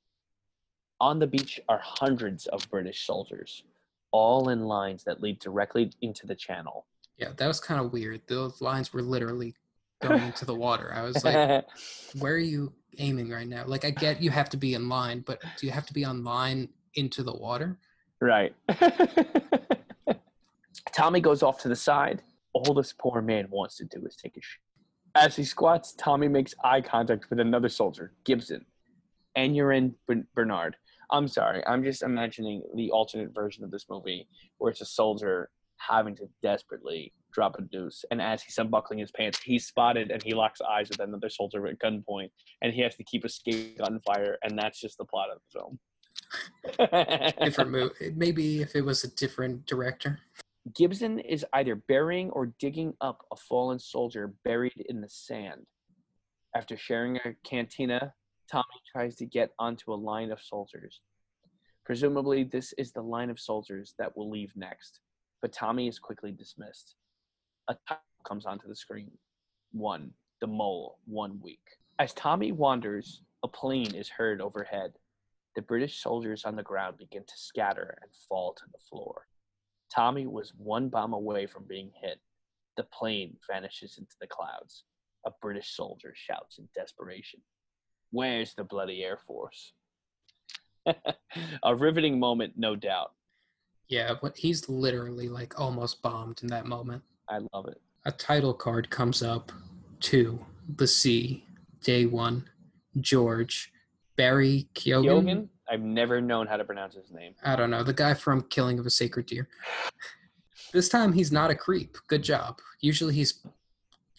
[0.99, 3.63] On the beach are hundreds of British soldiers,
[4.11, 6.85] all in lines that lead directly into the channel.
[7.17, 8.21] Yeah, that was kind of weird.
[8.27, 9.55] Those lines were literally
[10.03, 10.91] going into the water.
[10.93, 11.65] I was like,
[12.19, 13.63] where are you aiming right now?
[13.65, 16.05] Like, I get you have to be in line, but do you have to be
[16.05, 17.77] on line into the water?
[18.21, 18.55] Right.
[20.93, 22.21] Tommy goes off to the side.
[22.53, 24.61] All this poor man wants to do is take a shit.
[25.15, 28.65] As he squats, Tommy makes eye contact with another soldier, Gibson,
[29.37, 29.93] Aneurin
[30.35, 30.75] Bernard.
[31.11, 35.49] I'm sorry, I'm just imagining the alternate version of this movie where it's a soldier
[35.77, 38.05] having to desperately drop a deuce.
[38.11, 41.65] And as he's unbuckling his pants, he's spotted and he locks eyes with another soldier
[41.67, 42.29] at gunpoint,
[42.61, 45.79] and he has to keep escaping gunfire, and that's just the plot of the film.
[47.43, 48.11] different movie.
[48.15, 50.19] Maybe if it was a different director.
[50.75, 55.65] Gibson is either burying or digging up a fallen soldier buried in the sand.
[56.55, 58.13] After sharing a cantina,
[58.49, 61.01] Tommy tries to get onto a line of soldiers.
[61.85, 65.01] Presumably, this is the line of soldiers that will leave next,
[65.41, 66.95] but Tommy is quickly dismissed.
[67.69, 69.11] A title comes onto the screen.
[69.71, 71.61] One, The Mole, one week.
[71.97, 74.93] As Tommy wanders, a plane is heard overhead.
[75.55, 79.27] The British soldiers on the ground begin to scatter and fall to the floor.
[79.93, 82.19] Tommy was one bomb away from being hit.
[82.75, 84.83] The plane vanishes into the clouds.
[85.25, 87.39] A British soldier shouts in desperation,
[88.11, 89.73] Where's the bloody Air Force?
[91.63, 93.13] a riveting moment, no doubt.
[93.87, 97.03] Yeah, but he's literally like almost bombed in that moment.
[97.29, 97.81] I love it.
[98.05, 99.51] A title card comes up
[100.01, 101.45] to the sea,
[101.81, 102.49] day one,
[102.99, 103.71] George,
[104.15, 105.23] Barry Keoghan.
[105.25, 105.47] Keoghan?
[105.69, 107.35] I've never known how to pronounce his name.
[107.43, 107.83] I don't know.
[107.83, 109.47] The guy from Killing of a Sacred Deer.
[110.73, 111.97] this time he's not a creep.
[112.07, 112.59] Good job.
[112.81, 113.41] Usually he's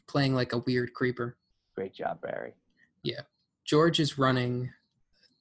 [0.06, 1.36] playing like a weird creeper.
[1.74, 2.54] Great job, Barry.
[3.02, 3.20] Yeah.
[3.64, 4.70] George is running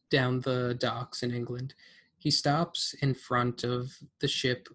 [0.10, 1.74] down the docks in England.
[2.20, 4.68] He stops in front of the ship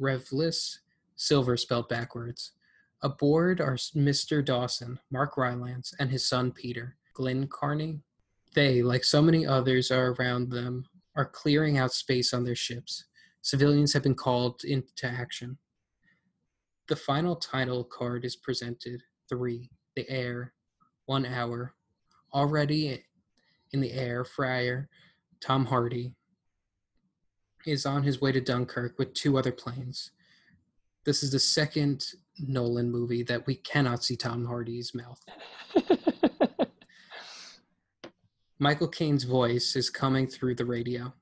[0.00, 0.78] Revlis,
[1.20, 2.52] silver spelled backwards.
[3.02, 4.42] Aboard are Mr.
[4.42, 8.00] Dawson, Mark Rylance, and his son Peter, Glyn Carney,
[8.54, 13.04] they, like so many others are around them, are clearing out space on their ships.
[13.42, 15.58] Civilians have been called into action.
[16.88, 20.54] The final title card is presented three, the air,
[21.04, 21.74] one hour.
[22.32, 23.04] Already
[23.72, 24.88] in the air, Fryer,
[25.40, 26.14] Tom Hardy,
[27.66, 30.12] is on his way to Dunkirk with two other planes.
[31.10, 32.06] This is the second
[32.38, 35.20] Nolan movie that we cannot see Tom Hardy's mouth.
[38.60, 41.12] Michael Caine's voice is coming through the radio.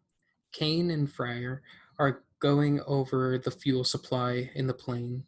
[0.52, 1.62] Caine and Fryer
[1.98, 5.24] are going over the fuel supply in the plane.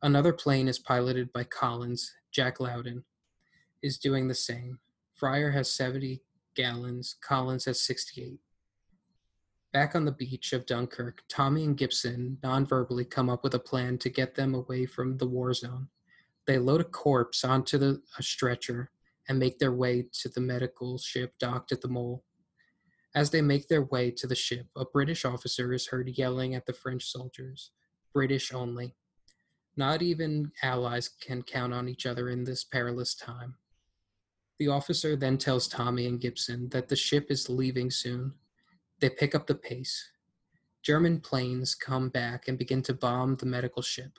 [0.00, 2.10] Another plane is piloted by Collins.
[2.32, 3.04] Jack Lowden
[3.82, 4.78] is doing the same.
[5.14, 6.22] Fryer has 70
[6.56, 8.40] gallons, Collins has 68.
[9.74, 13.98] Back on the beach of Dunkirk, Tommy and Gibson non-verbally come up with a plan
[13.98, 15.88] to get them away from the war zone.
[16.46, 18.92] They load a corpse onto the, a stretcher
[19.28, 22.22] and make their way to the medical ship docked at the mole.
[23.16, 26.66] As they make their way to the ship, a British officer is heard yelling at
[26.66, 27.72] the French soldiers
[28.12, 28.94] British only.
[29.76, 33.56] Not even allies can count on each other in this perilous time.
[34.60, 38.34] The officer then tells Tommy and Gibson that the ship is leaving soon.
[39.04, 40.12] They pick up the pace.
[40.82, 44.18] German planes come back and begin to bomb the medical ship.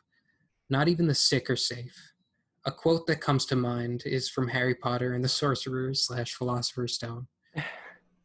[0.70, 2.14] Not even the sick are safe.
[2.66, 6.94] A quote that comes to mind is from Harry Potter and the Sorcerer slash Philosopher's
[6.94, 7.26] Stone.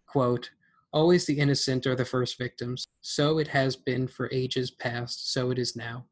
[0.07, 0.51] Quote,
[0.93, 2.87] Always the innocent are the first victims.
[3.01, 6.05] So it has been for ages past, so it is now.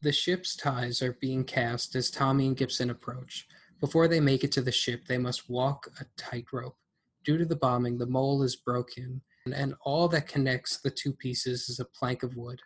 [0.00, 3.46] The ship's ties are being cast as Tommy and Gibson approach.
[3.80, 6.78] Before they make it to the ship, they must walk a tightrope.
[7.22, 9.20] Due to the bombing, the mole is broken,
[9.52, 12.60] and all that connects the two pieces is a plank of wood.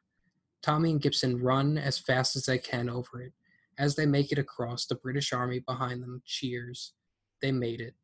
[0.62, 3.33] Tommy and Gibson run as fast as they can over it.
[3.79, 6.94] As they make it across, the British army behind them cheers.
[7.42, 7.94] They made it.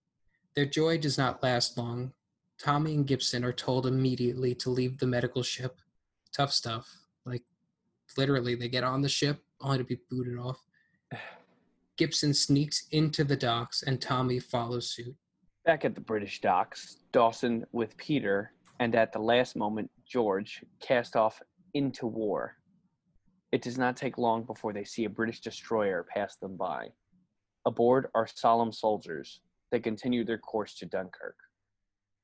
[0.55, 2.13] Their joy does not last long.
[2.59, 5.77] Tommy and Gibson are told immediately to leave the medical ship.
[6.37, 6.87] Tough stuff.
[7.25, 7.43] Like,
[8.19, 10.61] literally, they get on the ship only to be booted off.
[11.97, 15.15] Gibson sneaks into the docks and Tommy follows suit.
[15.65, 21.15] Back at the British docks, Dawson with Peter, and at the last moment, George, cast
[21.15, 21.43] off
[21.75, 22.57] into war.
[23.53, 26.89] It does not take long before they see a British destroyer pass them by.
[27.67, 29.43] Aboard are solemn soldiers.
[29.71, 31.37] They continue their course to Dunkirk,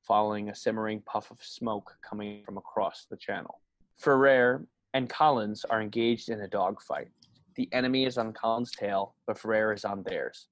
[0.01, 3.61] following a simmering puff of smoke coming from across the channel.
[3.99, 4.65] Farrier
[4.95, 7.09] and Collins are engaged in a dogfight.
[7.55, 10.47] The enemy is on Collins' tail, but Farrier is on theirs.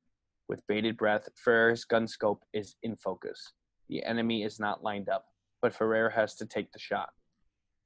[0.49, 3.53] With bated breath, Farrier's gun scope is in focus.
[3.89, 5.25] The enemy is not lined up,
[5.65, 7.09] but Farrier has to take the shot.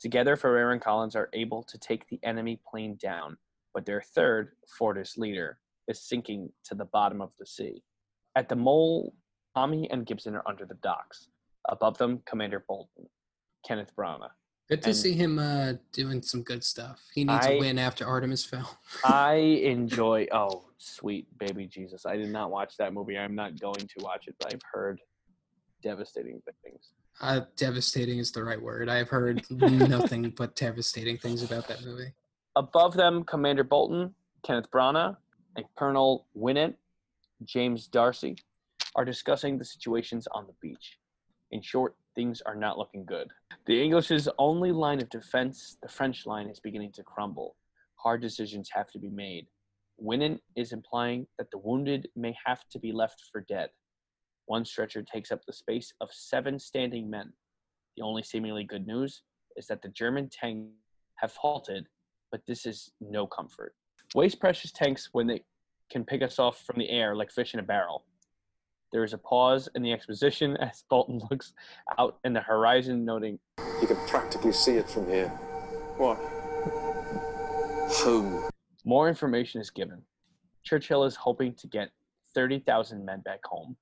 [0.02, 3.38] Together, Farrier and Collins are able to take the enemy plane down,
[3.74, 7.82] but their third, Fortis leader, is sinking to the bottom of the sea.
[8.36, 9.14] At the mole,
[9.56, 11.30] Tommy and Gibson are under the docks.
[11.70, 13.06] Above them, Commander Bolton,
[13.66, 14.28] Kenneth Branagh.
[14.68, 17.00] Good to And- see him uh, doing some good stuff.
[17.14, 18.78] He needs I- a win after Artemis fell.
[19.06, 20.28] I enjoy.
[20.34, 22.06] Oh, sweet baby Jesus!
[22.06, 23.18] I did not watch that movie.
[23.18, 25.00] I'm not going to watch it, but I've heard
[25.82, 26.90] devastating things.
[27.22, 28.88] Uh, devastating is the right word.
[28.90, 32.14] I've heard nothing but devastating things about that movie.
[32.56, 34.14] Above them, Commander Bolton,
[34.46, 35.18] Kenneth Branagh,
[35.56, 36.76] and Colonel Winnant,
[37.44, 38.38] James D'Arcy,
[38.96, 40.98] are discussing the situations on the beach.
[41.52, 43.28] In short, things are not looking good.
[43.66, 47.56] The English's only line of defense, the French line, is beginning to crumble.
[47.96, 49.48] Hard decisions have to be made.
[49.98, 53.70] Winnant is implying that the wounded may have to be left for dead.
[54.50, 57.32] One stretcher takes up the space of seven standing men.
[57.96, 59.22] The only seemingly good news
[59.56, 60.72] is that the German tanks
[61.18, 61.88] have halted
[62.32, 63.76] but this is no comfort.
[64.16, 65.44] Waste precious tanks when they
[65.92, 68.06] can pick us off from the air like fish in a barrel.
[68.92, 71.54] There is a pause in the exposition as Bolton looks
[72.00, 73.40] out in the horizon, noting,
[73.82, 75.30] You can practically see it from here.
[75.98, 76.18] What?
[78.04, 78.50] Home.
[78.84, 80.02] More information is given.
[80.64, 81.90] Churchill is hoping to get
[82.34, 83.76] 30,000 men back home,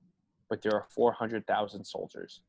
[0.49, 2.41] but there are 400,000 soldiers.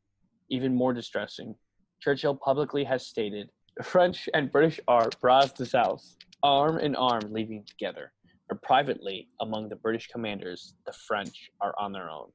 [0.51, 1.55] Even more distressing,
[2.01, 7.65] Churchill publicly has stated the French and British are bras dessus, arm in arm leaving
[7.65, 8.13] together.
[8.49, 12.31] But privately, among the British commanders, the French are on their own.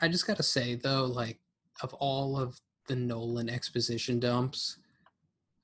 [0.00, 1.38] I just gotta say though, like
[1.82, 4.78] of all of the Nolan exposition dumps,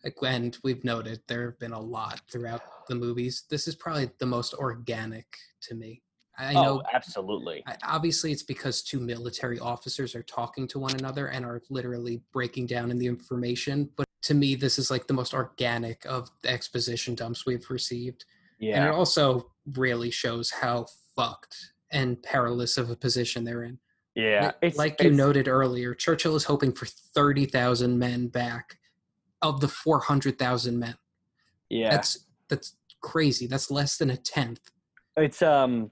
[0.05, 3.45] like and we've noted there have been a lot throughout the movies.
[3.51, 5.27] This is probably the most organic
[5.63, 6.03] to me.
[6.39, 7.65] I oh, know absolutely.
[7.83, 12.67] Obviously it's because two military officers are talking to one another and are literally breaking
[12.67, 13.91] down in the information.
[13.97, 18.25] But to me, this is like the most organic of the exposition dumps we've received.
[18.61, 18.77] Yeah.
[18.77, 21.57] And it also really shows how fucked
[21.91, 23.79] and perilous of a position they're in.
[24.15, 24.53] Yeah.
[24.63, 28.79] Like- like you noted earlier, Churchill is hoping for 30,000 men back
[29.43, 30.97] of the 400,000 men.
[31.69, 31.91] Yeah.
[31.91, 33.47] That's that's crazy.
[33.47, 34.71] That's less than a tenth.
[35.17, 35.91] it's um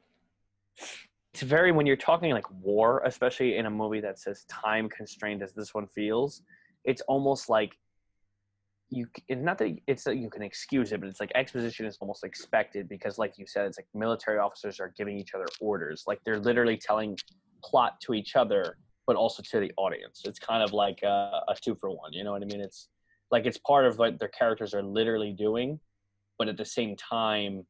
[1.33, 5.43] it's very when you're talking like war especially in a movie that's as time constrained
[5.43, 6.43] as this one feels
[6.85, 7.77] it's almost like
[8.89, 11.99] you it's not that it's that you can excuse it but it's like exposition is
[12.01, 16.05] almost expected because like you said it's like military officers are giving each other orders.
[16.07, 17.17] Like they're literally telling
[17.65, 20.23] plot to each other but also to the audience.
[20.25, 22.61] It's kind of like a, a two for one you know what i mean?
[22.61, 22.89] It's
[23.31, 25.81] like it's part of what their characters are literally doing
[26.39, 27.67] but at the same time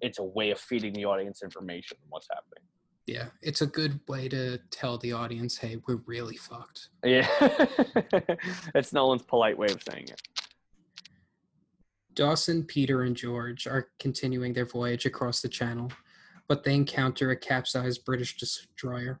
[0.00, 2.64] it's a way of feeding the audience information on what's happening.
[3.06, 7.28] Yeah, it's a good way to tell the audience, "Hey, we're really fucked." Yeah,
[8.74, 10.22] it's Nolan's polite way of saying it.
[12.14, 15.90] Dawson, Peter, and George are continuing their voyage across the channel,
[16.48, 19.20] but they encounter a capsized British destroyer.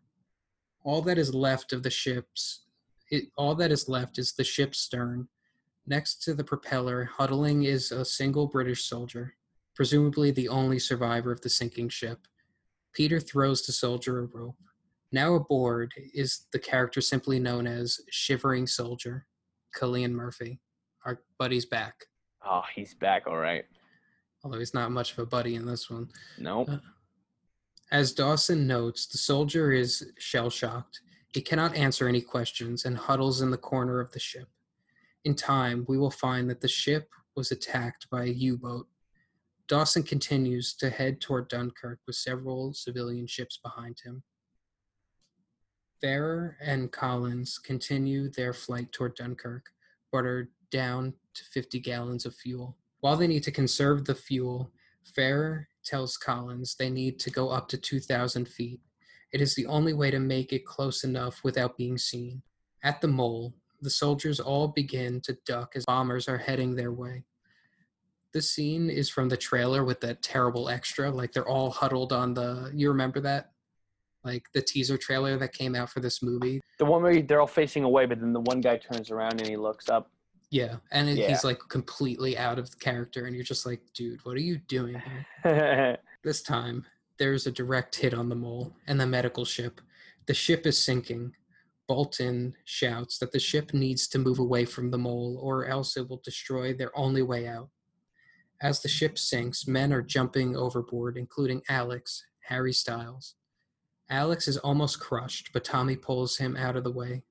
[0.84, 2.64] All that is left of the ship's
[3.10, 5.28] it, all that is left is the ship's stern.
[5.86, 9.34] Next to the propeller, huddling is a single British soldier,
[9.74, 12.20] presumably the only survivor of the sinking ship.
[12.92, 14.56] Peter throws the soldier a rope.
[15.12, 19.26] Now aboard is the character simply known as Shivering Soldier,
[19.76, 20.60] Cillian Murphy.
[21.04, 22.06] Our buddy's back
[22.46, 23.64] Oh, he's back, all right.
[24.42, 26.08] although he's not much of a buddy in this one.
[26.38, 26.68] Nope.
[26.70, 26.76] Uh,
[27.90, 31.00] as Dawson notes, the soldier is shell shocked.
[31.32, 34.48] He cannot answer any questions and huddles in the corner of the ship.
[35.24, 38.86] In time, we will find that the ship was attacked by a U boat.
[39.66, 44.22] Dawson continues to head toward Dunkirk with several civilian ships behind him.
[46.00, 49.70] Farrier and Collins continue their flight toward Dunkirk,
[50.12, 52.76] but are down to 50 gallons of fuel.
[53.00, 54.70] While they need to conserve the fuel,
[55.14, 58.80] Farrier tells Collins they need to go up to 2,000 feet.
[59.32, 62.42] It is the only way to make it close enough without being seen.
[62.82, 67.24] At the mole, the soldiers all begin to duck as bombers are heading their way.
[68.34, 71.10] This scene is from the trailer with that terrible extra.
[71.10, 72.70] Like they're all huddled on the.
[72.74, 73.52] You remember that?
[74.24, 76.60] Like the teaser trailer that came out for this movie.
[76.78, 79.48] The one where they're all facing away, but then the one guy turns around and
[79.48, 80.10] he looks up.
[80.50, 81.28] Yeah, and it, Yeah.
[81.28, 85.00] he's like completely out of character, and you're just like, dude, what are you doing
[85.44, 85.98] here?
[86.24, 86.86] This time,
[87.18, 89.80] there's a direct hit on the mole and the medical ship.
[90.26, 91.32] The ship is sinking.
[91.86, 96.08] Bolton shouts that the ship needs to move away from the mole or else it
[96.08, 97.68] will destroy their only way out.
[98.62, 103.34] As the ship sinks, men are jumping overboard, including Alex, Harry Styles.
[104.10, 107.22] Alex is almost crushed, but Tommy pulls him out of the way.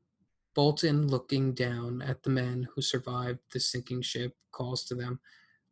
[0.55, 5.19] Bolton, looking down at the men who survived the sinking ship, calls to them,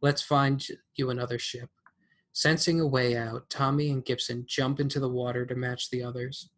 [0.01, 1.69] Let's find you another ship.
[2.33, 6.49] Sensing a way out, Tommy and Gibson jump into the water to match the others.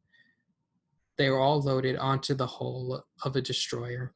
[1.17, 4.13] They are all loaded onto the hull of a destroyer.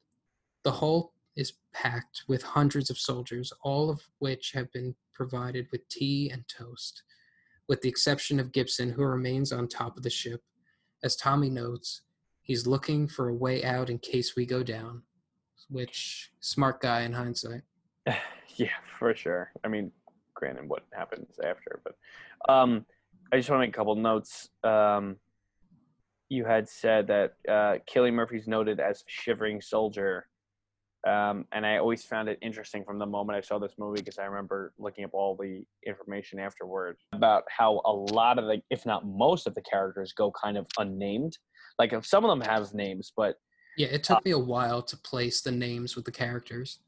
[0.63, 5.87] The hull is packed with hundreds of soldiers, all of which have been provided with
[5.87, 7.03] tea and toast,
[7.69, 10.41] with the exception of Gibson, who remains on top of the ship.
[11.03, 12.01] As Tommy notes,
[12.41, 15.03] he's looking for a way out in case we go down,
[15.69, 17.61] which, smart guy in hindsight.
[18.55, 19.51] yeah, for sure.
[19.63, 19.91] I mean,
[20.33, 21.95] granted, what happens after, but
[22.51, 22.85] um,
[23.31, 24.49] I just want to make a couple notes.
[24.63, 25.17] Um,
[26.29, 30.27] you had said that uh, Cillian Murphy's noted as shivering soldier,
[31.07, 34.17] um, and I always found it interesting from the moment I saw this movie because
[34.19, 38.85] I remember looking up all the information afterward about how a lot of the, if
[38.85, 41.37] not most of the characters, go kind of unnamed.
[41.79, 43.37] Like if some of them have names, but
[43.77, 46.79] Yeah, it took me a while to place the names with the characters.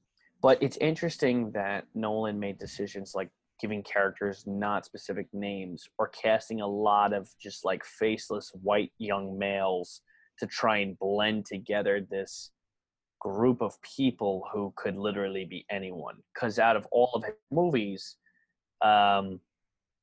[0.42, 3.30] But it's interesting that Nolan made decisions like
[3.62, 9.38] giving characters not specific names or casting a lot of just like faceless white young
[9.38, 10.02] males
[10.40, 12.52] to try and blend together this
[13.20, 16.16] group of people who could literally be anyone.
[16.34, 18.16] Because out of all of his movies,
[18.82, 19.40] um,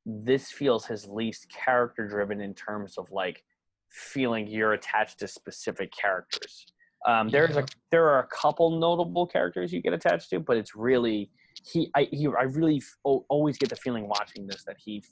[0.05, 3.43] this feels his least character driven in terms of like
[3.91, 6.67] feeling you're attached to specific characters.
[7.07, 10.75] Um, there's a there are a couple notable characters you get attached to, but it's
[10.75, 11.31] really
[11.64, 12.97] he I he I really f-
[13.29, 15.05] always get the feeling watching this that he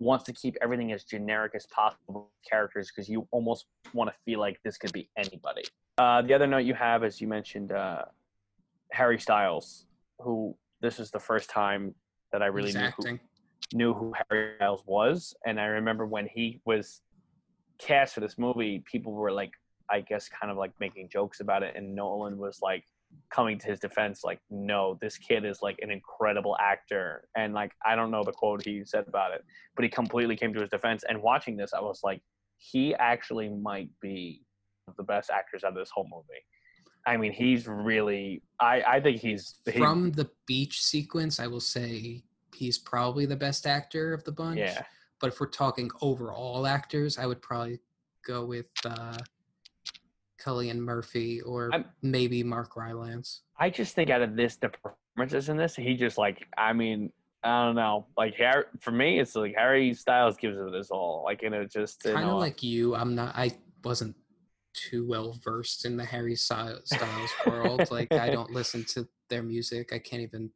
[0.00, 4.40] wants to keep everything as generic as possible characters because you almost want to feel
[4.40, 5.62] like this could be anybody.
[5.98, 8.04] Uh, the other note you have, as you mentioned, uh,
[8.90, 9.86] Harry Styles,
[10.18, 11.94] who this is the first time
[12.32, 13.18] that I really knew who,
[13.74, 17.02] knew who Harry Styles was, and I remember when he was
[17.78, 19.52] cast for this movie, people were like,
[19.90, 22.84] I guess, kind of like making jokes about it, and Nolan was like
[23.32, 27.72] coming to his defense, like, no, this kid is like an incredible actor, and like
[27.84, 29.44] I don't know the quote he said about it,
[29.76, 31.04] but he completely came to his defense.
[31.08, 32.22] And watching this, I was like,
[32.56, 34.44] he actually might be
[34.96, 36.42] the best actors out of this whole movie.
[37.06, 38.42] I mean, he's really.
[38.60, 42.22] I I think he's he- From the beach sequence, I will say
[42.54, 44.58] he's probably the best actor of the bunch.
[44.58, 44.82] yeah.
[45.20, 47.78] But if we're talking overall actors, I would probably
[48.26, 49.18] go with uh,
[50.40, 53.42] Cillian Murphy or I'm- maybe Mark Rylance.
[53.58, 57.12] I just think out of this, the performances in this, he just like, I mean,
[57.42, 58.64] I don't know, like Harry.
[58.80, 61.22] For me, it's like Harry Styles gives it his all.
[61.24, 63.34] Like, and it just Kind of like you, I'm not.
[63.34, 64.14] I wasn't
[64.74, 66.92] too well versed in the Harry Styles
[67.46, 67.90] world.
[67.90, 69.92] like I don't listen to their music.
[69.92, 70.50] I can't even.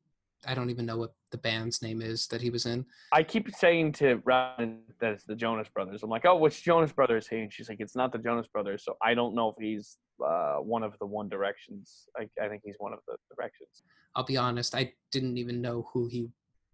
[0.46, 2.84] I don't even know what the band's name is that he was in.
[3.12, 6.02] I keep saying to Robin that it's the Jonas Brothers.
[6.02, 7.26] I'm like, oh, which Jonas Brothers?
[7.26, 8.84] He and she's like, it's not the Jonas Brothers.
[8.84, 12.06] So I don't know if he's uh, one of the One Directions.
[12.16, 13.82] I, I think he's one of the Directions.
[14.16, 16.28] I'll be honest, I didn't even know who he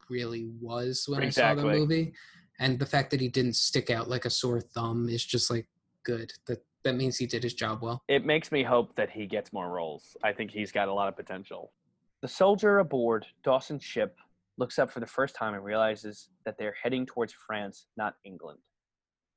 [0.08, 2.12] really was when I saw the movie.
[2.58, 5.66] And the fact that he didn't stick out like a sore thumb is just like
[6.04, 6.32] good.
[6.46, 8.02] That that means he did his job well.
[8.08, 10.16] It makes me hope that he gets more roles.
[10.24, 11.72] I think he's got a lot of potential.
[12.22, 14.18] The soldier aboard Dawson's ship
[14.58, 18.58] looks up for the first time and realizes that they're heading towards France, not England.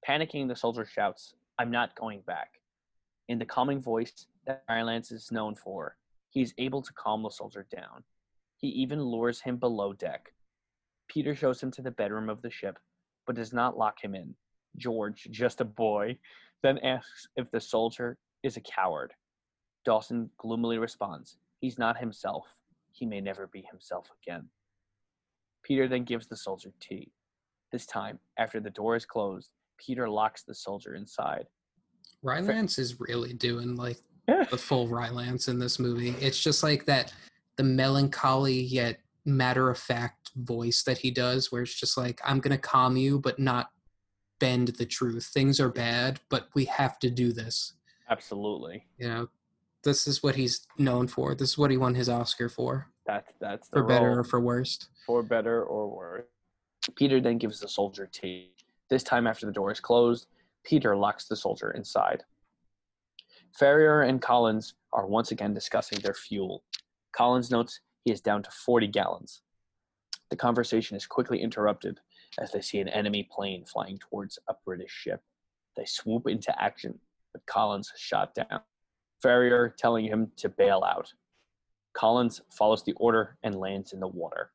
[0.06, 2.60] Panicking, the soldier shouts, I'm not going back.
[3.30, 5.96] In the calming voice that Rylance is known for,
[6.30, 8.04] he is able to calm the soldier down.
[8.58, 10.34] He even lures him below deck.
[11.08, 12.78] Peter shows him to the bedroom of the ship,
[13.26, 14.36] but does not lock him in.
[14.76, 16.18] George, just a boy,
[16.64, 19.14] then asks if the soldier is a coward.
[19.86, 22.46] Dawson gloomily responds, He's not himself.
[22.94, 24.48] He may never be himself again.
[25.64, 27.12] Peter then gives the soldier tea.
[27.72, 31.48] This time, after the door is closed, Peter locks the soldier inside.
[32.22, 34.44] Rylance is really doing like Yeah.
[34.44, 36.12] the full Rylance in this movie.
[36.22, 37.14] It's just like that
[37.56, 42.40] the melancholy yet matter of fact voice that he does, where it's just like, I'm
[42.40, 43.72] gonna calm you, but not
[44.40, 45.26] bend the truth.
[45.34, 47.74] Things are bad, but we have to do this.
[48.10, 48.86] Absolutely.
[48.98, 49.30] You know,
[49.84, 51.36] This is what he's known for.
[51.36, 54.40] This is what he won his Oscar for, That's that's the for better or for
[54.40, 54.88] worst.
[55.06, 56.26] for better or worse.
[56.96, 58.52] Peter then gives the soldier tea.
[58.90, 60.28] This time, after the door is closed,
[60.64, 62.24] Peter locks the soldier inside.
[63.58, 66.64] Farrier and Collins are once again discussing their fuel.
[67.12, 69.42] Collins notes he is down to 40 gallons.
[70.30, 72.00] The conversation is quickly interrupted
[72.40, 75.22] as they see an enemy plane flying towards a British ship.
[75.78, 77.00] They swoop into action,
[77.32, 78.62] but Collins is shot down.
[79.24, 81.12] Farrier telling him to bail out.
[81.94, 84.52] Collins follows the order and lands in the water.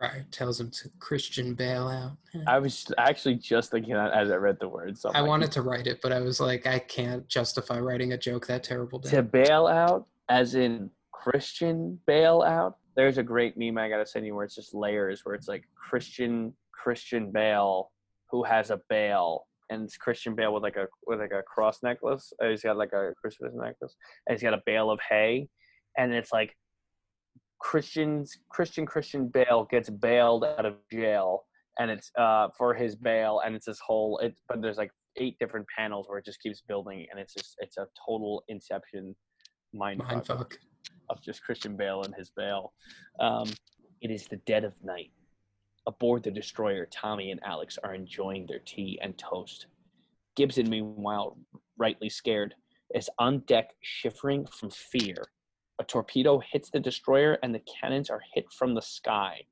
[0.00, 0.30] Right.
[0.32, 2.16] Tells him to Christian bail out.
[2.48, 5.04] I was actually just thinking that as I read the words.
[5.04, 8.18] I like, wanted to write it, but I was like, I can't justify writing a
[8.18, 8.98] joke that terrible.
[9.00, 12.78] to bail out, as in Christian bail out.
[12.96, 15.64] There's a great meme I gotta send you where it's just layers, where it's like
[15.76, 17.92] Christian Christian bail,
[18.28, 21.78] who has a bail, and it's Christian Bale with like a with like a cross
[21.82, 22.32] necklace.
[22.42, 23.94] Uh, He's got like a Christmas necklace,
[24.26, 25.48] and he's got a bale of hay,
[25.98, 26.54] and it's like
[27.60, 31.44] Christian's Christian Christian Bale gets bailed out of jail,
[31.78, 34.34] and it's uh for his bail, and it's this whole it.
[34.48, 37.78] But there's like eight different panels where it just keeps building, and it's just it's
[37.78, 39.14] a total Inception
[39.72, 40.58] mind, Mind fuck fuck.
[41.08, 42.72] of just Christian Bale and his bail.
[43.20, 43.48] Um,
[44.00, 45.12] it is the dead of night.
[45.86, 49.66] Aboard the destroyer, Tommy and Alex are enjoying their tea and toast.
[50.36, 51.36] Gibson, meanwhile,
[51.76, 52.54] rightly scared,
[52.94, 55.16] is on deck shivering from fear.
[55.80, 59.42] A torpedo hits the destroyer and the cannons are hit from the sky.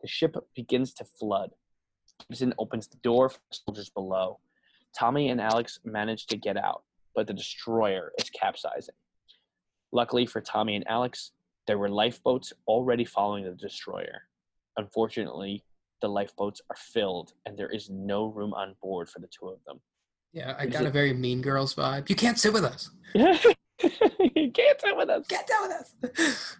[0.00, 1.50] The ship begins to flood.
[2.20, 4.38] Gibson opens the door for the soldiers below.
[4.96, 6.84] Tommy and Alex manage to get out,
[7.14, 8.94] but the destroyer is capsizing.
[9.92, 11.32] Luckily for Tommy and Alex,
[11.66, 14.22] there were lifeboats already following the destroyer.
[14.76, 15.64] Unfortunately,
[16.00, 19.58] the lifeboats are filled and there is no room on board for the two of
[19.66, 19.80] them.
[20.32, 22.08] Yeah, I got a very Mean Girls vibe.
[22.08, 22.90] You can't sit with us.
[23.14, 25.26] you can't sit with us.
[25.28, 26.56] Get down with us.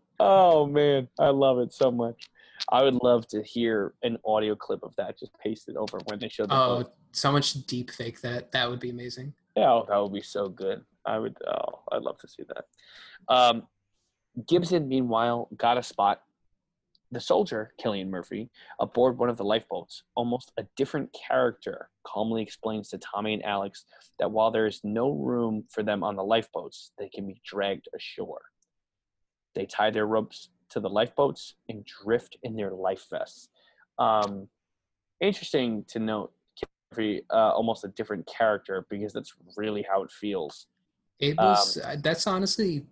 [0.20, 2.28] Oh man, I love it so much.
[2.70, 6.28] I would love to hear an audio clip of that just pasted over when they
[6.28, 6.92] show the oh, boat.
[7.12, 8.50] someone should deep fake that.
[8.50, 9.32] That would be amazing.
[9.56, 10.82] Yeah, oh, that would be so good.
[11.06, 11.36] I would.
[11.46, 13.32] Oh, I'd love to see that.
[13.32, 13.62] Um,
[14.46, 16.22] Gibson, meanwhile, got a spot.
[17.10, 18.50] The soldier, Cillian Murphy,
[18.80, 23.84] aboard one of the lifeboats, almost a different character, calmly explains to Tommy and Alex
[24.18, 27.88] that while there is no room for them on the lifeboats, they can be dragged
[27.96, 28.42] ashore.
[29.54, 33.48] They tie their ropes to the lifeboats and drift in their life vests.
[33.98, 34.48] Um,
[35.20, 36.32] interesting to note
[36.92, 40.66] Murphy, uh, almost a different character because that's really how it feels.
[41.20, 41.78] It Um, was.
[41.78, 42.84] uh, that's honestly.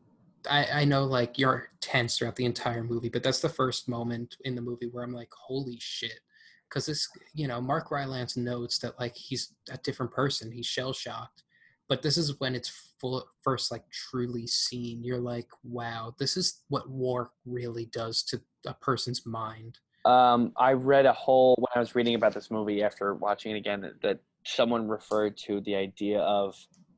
[0.48, 4.36] I, I know like you're tense throughout the entire movie, but that's the first moment
[4.44, 6.20] in the movie where I'm like, holy shit.
[6.68, 10.50] Because this, you know, Mark Rylance notes that like he's a different person.
[10.50, 11.44] He's shell shocked.
[11.88, 15.04] But this is when it's full first like truly seen.
[15.04, 19.78] You're like, wow, this is what war really does to a person's mind.
[20.04, 23.58] Um, I read a whole when I was reading about this movie after watching it
[23.58, 26.56] again that, that someone referred to the idea of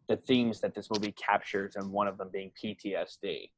[0.09, 3.51] the themes that this movie captures, and one of them being PTSD.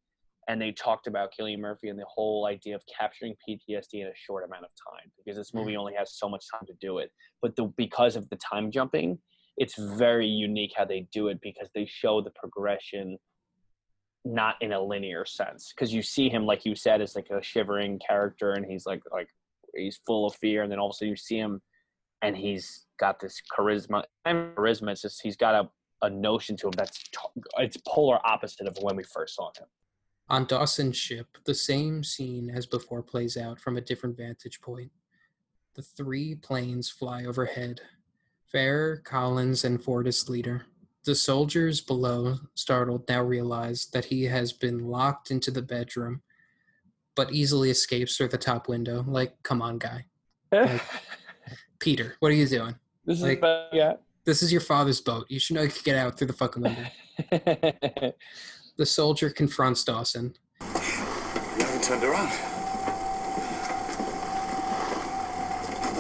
[0.49, 4.17] And they talked about Cillian Murphy and the whole idea of capturing PTSD in a
[4.17, 5.79] short amount of time because this movie mm.
[5.79, 7.13] only has so much time to do it.
[7.41, 9.19] But the, because of the time jumping,
[9.57, 13.19] it's very unique how they do it because they show the progression
[14.25, 17.43] not in a linear sense because you see him like you said as like a
[17.43, 19.29] shivering character and he's like like
[19.75, 21.61] he's full of fear and then all of a sudden you see him
[22.21, 25.69] and he's got this charisma and charisma it's just he's got a,
[26.03, 29.67] a notion to him that's t- it's polar opposite of when we first saw him
[30.29, 34.91] On Dawson's ship, the same scene as before plays out from a different vantage point.
[35.75, 37.81] The three planes fly overhead
[38.51, 40.67] Fair, Collins, and Fortis leader.
[41.05, 46.21] The soldiers below, startled, now realize that he has been locked into the bedroom,
[47.15, 49.05] but easily escapes through the top window.
[49.07, 50.07] Like, come on, guy.
[51.79, 52.75] Peter, what are you doing?
[53.07, 53.41] this is like-
[53.73, 53.95] yeah
[54.25, 55.27] This is your father's boat.
[55.29, 58.13] You should know you could get out through the fucking window.
[58.81, 60.35] The soldier confronts Dawson.
[60.59, 62.33] You haven't turned around.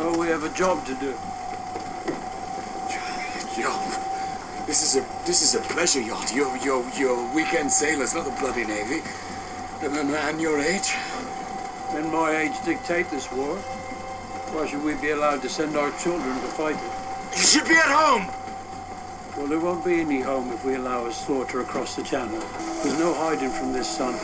[0.00, 1.12] Oh, we have a job to do.
[3.60, 3.84] Job.
[4.66, 6.32] This is a this is a pleasure yacht.
[6.34, 9.02] You're you're you're weekend sailors, not the bloody navy.
[9.82, 10.94] And a man your age.
[11.92, 13.56] Men my age dictate this war.
[14.54, 17.09] Why should we be allowed to send our children to fight it?
[17.32, 18.26] You should be at home.
[19.36, 22.38] Well, there won't be any home if we allow a slaughter across the channel.
[22.82, 24.14] There's no hiding from this son.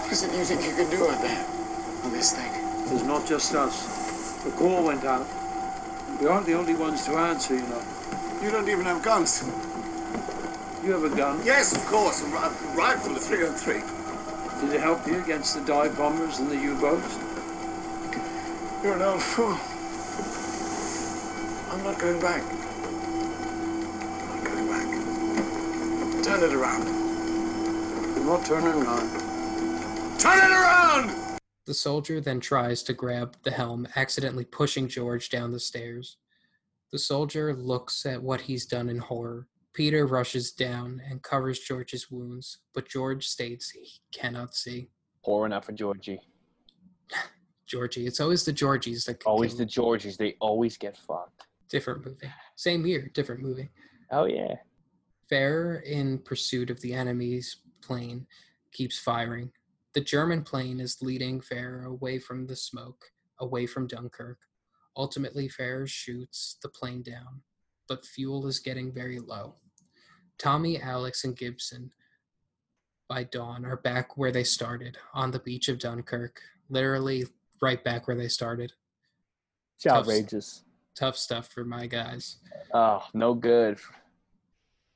[0.00, 1.46] What is it you think you can do out there
[2.04, 2.50] on this thing?
[2.88, 4.42] There's not just us.
[4.44, 5.26] The call went out.
[6.20, 7.82] We aren't the only ones to answer, you know.
[8.42, 9.42] You don't even have guns.
[10.84, 11.40] You have a gun.
[11.44, 12.26] Yes, of course, a
[12.76, 13.82] rifle, a 303.
[14.60, 17.18] Did it help you against the dive bombers and the U-boats?
[18.82, 19.58] You're an old fool.
[21.76, 22.42] I'm not going back.
[24.22, 26.24] I'm not going back.
[26.24, 26.88] Turn it around.
[28.16, 30.18] I'm not turning around.
[30.18, 31.38] Turn it around!
[31.66, 36.16] The soldier then tries to grab the helm, accidentally pushing George down the stairs.
[36.92, 39.46] The soldier looks at what he's done in horror.
[39.74, 44.88] Peter rushes down and covers George's wounds, but George states he cannot see.
[45.22, 46.20] Pouring out for Georgie.
[47.66, 49.66] Georgie, it's always the Georgies that can Always the.
[49.66, 50.16] Georgies.
[50.16, 51.45] They always get fucked.
[51.68, 52.30] Different movie.
[52.56, 53.70] Same year, different movie.
[54.10, 54.54] Oh yeah.
[55.28, 58.26] Fair, in pursuit of the enemy's plane,
[58.72, 59.50] keeps firing.
[59.94, 63.04] The German plane is leading Fair away from the smoke,
[63.40, 64.38] away from Dunkirk.
[64.96, 67.42] Ultimately, Fair shoots the plane down,
[67.88, 69.56] but fuel is getting very low.
[70.38, 71.90] Tommy, Alex, and Gibson
[73.08, 77.24] by dawn are back where they started, on the beach of Dunkirk, literally
[77.62, 78.72] right back where they started.
[79.76, 80.62] It's outrageous.
[80.96, 82.36] Tough stuff for my guys.
[82.72, 83.78] Oh, no good.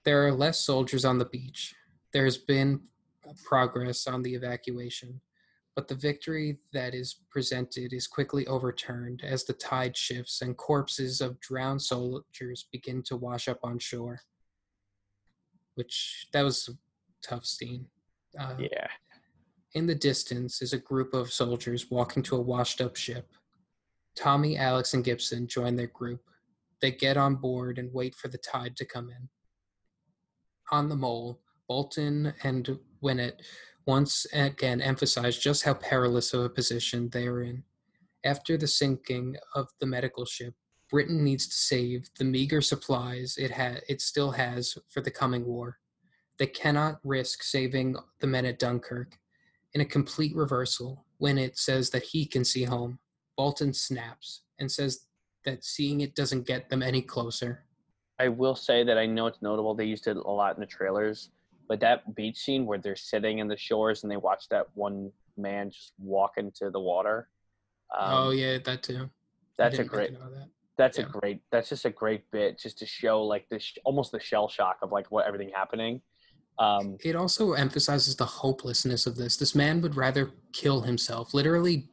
[0.05, 1.75] There are less soldiers on the beach.
[2.13, 2.81] There has been
[3.45, 5.21] progress on the evacuation,
[5.77, 11.21] but the victory that is presented is quickly overturned as the tide shifts and corpses
[11.21, 14.21] of drowned soldiers begin to wash up on shore.
[15.75, 16.73] Which that was a
[17.27, 17.87] tough scene.
[18.39, 18.87] Uh, Yeah.
[19.75, 23.29] in the distance is a group of soldiers walking to a washed up ship.
[24.17, 26.21] Tommy, Alex, and Gibson join their group.
[26.81, 29.29] They get on board and wait for the tide to come in.
[30.73, 33.35] On the mole, Bolton and Winnant
[33.87, 37.65] once again emphasize just how perilous of a position they are in.
[38.25, 40.55] After the sinking of the medical ship,
[40.91, 45.47] Britain needs to save the meager supplies it ha- it still has for the coming
[45.47, 45.79] war.
[46.39, 49.17] They cannot risk saving the men at Dunkirk.
[49.75, 52.99] In a complete reversal, it says that he can see home,
[53.37, 55.07] Bolton snaps and says
[55.45, 57.65] that seeing it doesn't get them any closer.
[58.19, 59.75] I will say that I know it's notable.
[59.75, 61.31] They used it a lot in the trailers,
[61.69, 65.11] but that beach scene where they're sitting in the shores and they watch that one
[65.39, 67.29] man just walk into the water.
[67.99, 69.09] Um, oh yeah, that too.
[69.57, 70.11] That's a great.
[70.11, 70.49] think of that.
[70.77, 71.41] That's a great.
[71.51, 74.93] That's just a great bit, just to show like this, almost the shell shock of
[74.93, 76.01] like what everything happening.
[76.59, 79.37] Um, It also emphasizes the hopelessness of this.
[79.37, 81.89] This man would rather kill himself, literally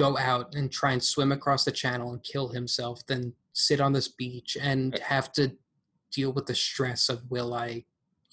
[0.00, 3.92] go out and try and swim across the channel and kill himself than sit on
[3.92, 5.52] this beach and eh have to
[6.10, 7.84] deal with the stress of will I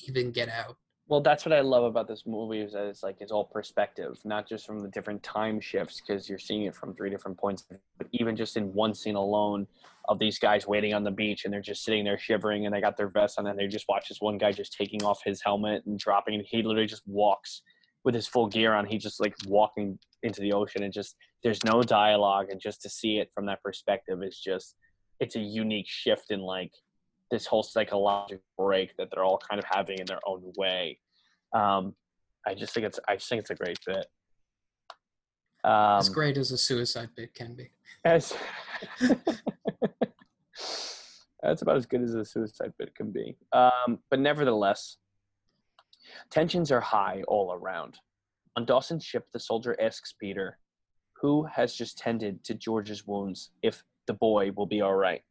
[0.07, 0.77] even get out?
[1.09, 4.17] Well, that's what I love about this movie is that it's like it's all perspective,
[4.23, 7.65] not just from the different time shifts because you're seeing it from three different points,
[7.97, 9.67] but even just in one scene alone
[10.09, 12.81] of these guys waiting on the beach and they're just sitting there shivering and they
[12.81, 15.41] got their vests on and they just watch this one guy just taking off his
[15.41, 17.61] helmet and dropping and he literally just walks
[18.03, 18.85] with his full gear on.
[18.85, 22.89] He just like walking into the ocean and just there's no dialogue and just to
[22.89, 24.75] see it from that perspective is just
[25.19, 26.71] it's a unique shift in like
[27.31, 30.99] this whole psychological break that they're all kind of having in their own way.
[31.53, 31.95] Um,
[32.45, 34.05] I just think it's I just think it's a great bit.
[35.63, 37.69] Um, as great as a suicide bit can be.
[38.05, 38.33] as
[41.41, 43.35] that's about as good as a suicide bit can be.
[43.51, 44.97] Um, but nevertheless,
[46.29, 47.97] tensions are high all around.
[48.57, 50.57] On Dawson's ship, the soldier asks Peter,
[51.21, 55.21] who has just tended to George's wounds, if the boy will be all right.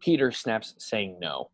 [0.00, 1.50] Peter snaps, saying no.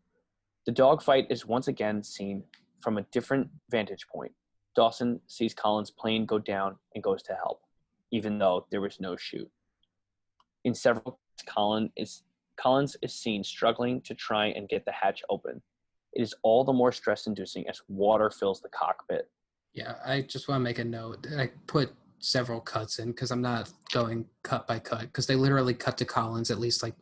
[0.65, 2.45] The dogfight is once again seen
[2.79, 4.31] from a different vantage point.
[4.73, 7.59] Dawson sees Collins' plane go down and goes to help,
[8.11, 9.51] even though there was no shoot.
[10.63, 12.23] In several, Colin is
[12.55, 15.61] Collins is seen struggling to try and get the hatch open.
[16.13, 19.29] It is all the more stress-inducing as water fills the cockpit.
[19.73, 21.25] Yeah, I just want to make a note.
[21.37, 25.73] I put several cuts in because I'm not going cut by cut because they literally
[25.73, 26.95] cut to Collins at least like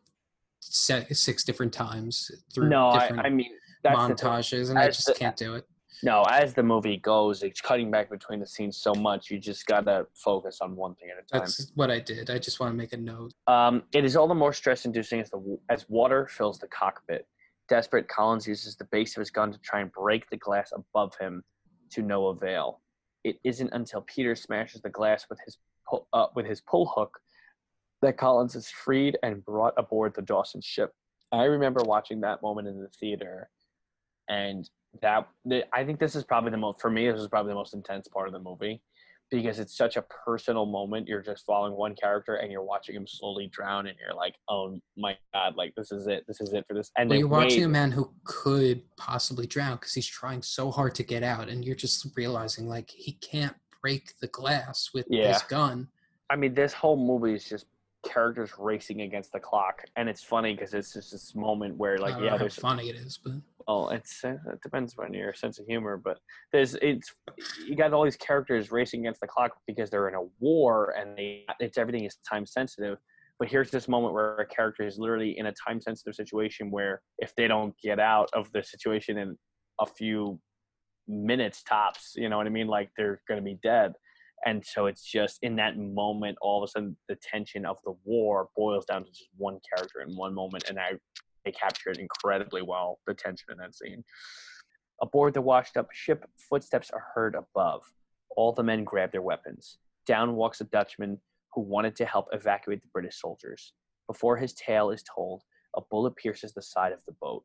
[0.59, 3.51] se- six different times through No, I, different I mean
[3.84, 5.65] that's the montages, and I just the- can't do it.
[6.01, 9.30] No, as the movie goes, it's cutting back between the scenes so much.
[9.30, 11.41] You just gotta focus on one thing at a time.
[11.41, 12.30] That's what I did.
[12.30, 13.34] I just want to make a note.
[13.47, 17.28] Um, it is all the more stress-inducing as the as water fills the cockpit.
[17.67, 21.13] Desperate, Collins uses the base of his gun to try and break the glass above
[21.20, 21.43] him,
[21.91, 22.81] to no avail.
[23.23, 27.19] It isn't until Peter smashes the glass with his pull, uh, with his pull hook
[28.01, 30.93] that Collins is freed and brought aboard the Dawson ship.
[31.31, 33.49] I remember watching that moment in the theater,
[34.29, 34.69] and
[35.01, 35.27] that
[35.73, 37.11] I think this is probably the most for me.
[37.11, 38.81] This is probably the most intense part of the movie
[39.30, 41.07] because it's such a personal moment.
[41.07, 44.80] You're just following one character and you're watching him slowly drown, and you're like, "Oh
[44.97, 45.55] my god!
[45.55, 46.25] Like this is it.
[46.27, 49.47] This is it for this." And Well, you're watching wait- a man who could possibly
[49.47, 53.13] drown because he's trying so hard to get out, and you're just realizing like he
[53.13, 55.27] can't break the glass with Yeah.
[55.32, 55.88] this gun.
[56.30, 57.65] I mean, this whole movie is just
[58.05, 62.15] characters racing against the clock, and it's funny because it's just this moment where, like,
[62.21, 63.34] yeah, how there's funny it is, but
[63.70, 66.17] well, it's it depends on your sense of humor, but
[66.51, 67.13] there's it's
[67.67, 71.15] you got all these characters racing against the clock because they're in a war and
[71.15, 72.97] they it's everything is time sensitive.
[73.38, 77.03] But here's this moment where a character is literally in a time sensitive situation where
[77.20, 79.38] if they don't get out of the situation in
[79.80, 80.39] a few
[81.07, 82.67] minutes tops, you know what I mean?
[82.67, 83.93] Like they're going to be dead.
[84.47, 87.93] And so it's just in that moment, all of a sudden, the tension of the
[88.03, 90.93] war boils down to just one character in one moment, and I
[91.45, 94.03] they captured incredibly well the tension in that scene.
[95.01, 97.83] Aboard the washed up ship, footsteps are heard above.
[98.35, 99.77] All the men grab their weapons.
[100.05, 101.19] Down walks a Dutchman
[101.53, 103.73] who wanted to help evacuate the British soldiers.
[104.07, 105.43] Before his tale is told,
[105.75, 107.43] a bullet pierces the side of the boat,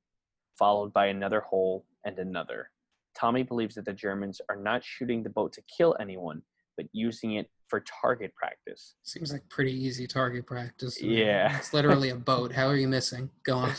[0.59, 2.71] followed by another hole and another.
[3.17, 6.43] Tommy believes that the Germans are not shooting the boat to kill anyone,
[6.77, 8.95] but using it for target practice.
[9.03, 11.01] seems like pretty easy target practice.
[11.03, 11.57] Yeah.
[11.57, 12.53] it's literally a boat.
[12.59, 13.31] How are you missing?
[13.45, 13.73] Go on.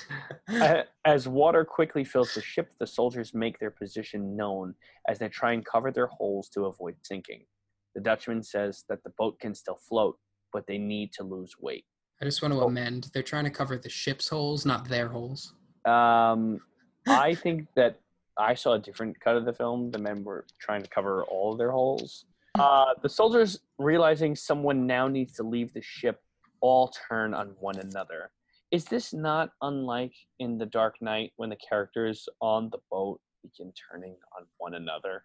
[1.06, 4.74] As water quickly fills the ship, the soldiers make their position known
[5.08, 7.46] as they try and cover their holes to avoid sinking.
[7.94, 10.18] The Dutchman says that the boat can still float,
[10.52, 11.86] but they need to lose weight.
[12.22, 12.68] I just want to Oh.
[12.68, 13.10] amend.
[13.14, 15.54] They're trying to cover the ship's holes, not their holes.
[15.86, 16.60] Um,
[17.08, 18.00] I think that
[18.38, 19.92] I saw a different cut of the film.
[19.92, 22.26] The men were trying to cover all of their holes.
[22.60, 26.22] Uh, the soldiers, realizing someone now needs to leave the ship,
[26.62, 28.32] all turn on one another.
[28.72, 33.72] Is this not unlike in The Dark Knight when the characters on the boat begin
[33.92, 35.24] turning on one another?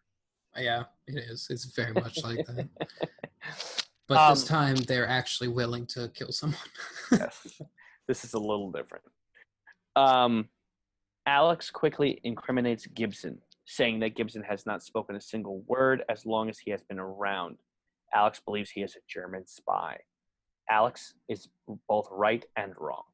[0.56, 1.46] Yeah, it is.
[1.50, 2.68] It's very much like that.
[4.08, 6.58] But this Um, time, they're actually willing to kill someone.
[7.12, 7.60] yes.
[8.08, 9.04] This is a little different.
[9.94, 10.48] Um,
[11.26, 16.48] Alex quickly incriminates Gibson, saying that Gibson has not spoken a single word as long
[16.48, 17.58] as he has been around.
[18.14, 19.98] Alex believes he is a German spy.
[20.70, 21.48] Alex is
[21.88, 23.04] both right and wrong.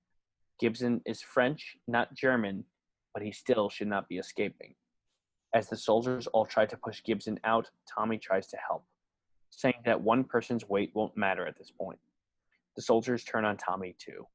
[0.58, 2.64] Gibson is French, not German,
[3.12, 4.74] but he still should not be escaping.
[5.54, 8.84] As the soldiers all try to push Gibson out, Tommy tries to help,
[9.50, 11.98] saying that one person's weight won't matter at this point.
[12.76, 14.26] The soldiers turn on Tommy too.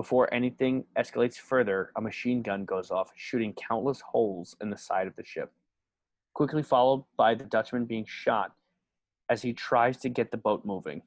[0.00, 5.06] Before anything escalates further, a machine gun goes off, shooting countless holes in the side
[5.06, 5.52] of the ship.
[6.32, 8.52] Quickly followed by the Dutchman being shot
[9.28, 11.02] as he tries to get the boat moving.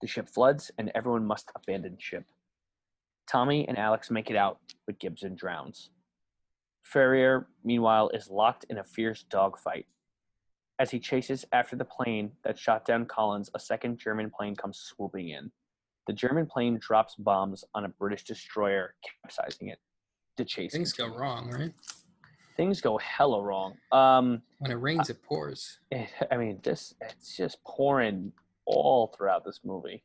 [0.00, 2.26] The ship floods, and everyone must abandon ship.
[3.26, 5.90] Tommy and Alex make it out, but Gibson drowns.
[6.84, 9.86] Farrier, meanwhile, is locked in a fierce dogfight.
[10.78, 14.78] As he chases after the plane that shot down Collins, a second German plane comes
[14.78, 15.50] swooping in.
[16.08, 19.78] The German plane drops bombs on a British destroyer, capsizing it.
[20.38, 21.70] The chase Things go wrong, right?
[22.56, 23.74] Things go hella wrong.
[23.92, 25.78] Um, When it rains, it pours.
[25.90, 28.32] it, I mean, this it's just pouring
[28.64, 30.02] all throughout this movie.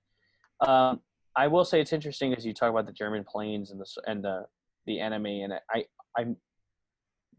[0.60, 1.00] Um,
[1.38, 4.22] I will say it's interesting as you talk about the German planes and the and
[4.22, 4.46] the
[4.86, 5.86] the enemy, and I
[6.18, 6.26] I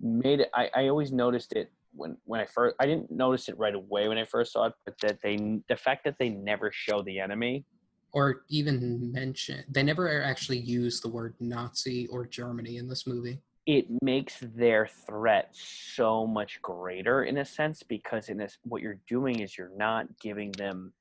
[0.00, 0.48] made it.
[0.54, 2.76] I, I always noticed it when when I first.
[2.80, 5.36] I didn't notice it right away when I first saw it, but that they
[5.68, 7.66] the fact that they never show the enemy.
[8.14, 9.64] Or even mention.
[9.68, 13.40] They never actually use the word Nazi or Germany in this movie.
[13.66, 19.00] it makes their threat so much greater in a sense because in this what you're
[19.08, 20.92] doing is you're not giving them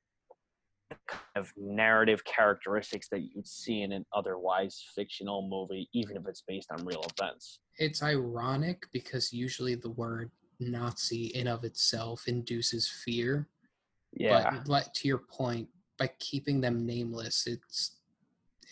[0.89, 6.24] the kind of narrative characteristics that you'd see in an otherwise fictional movie even if
[6.28, 12.28] it's based on real events It's ironic because usually the word Nazi in of itself
[12.28, 13.49] induces fear.
[14.14, 15.68] yeah But like to your point,
[15.98, 17.98] by keeping them nameless, it's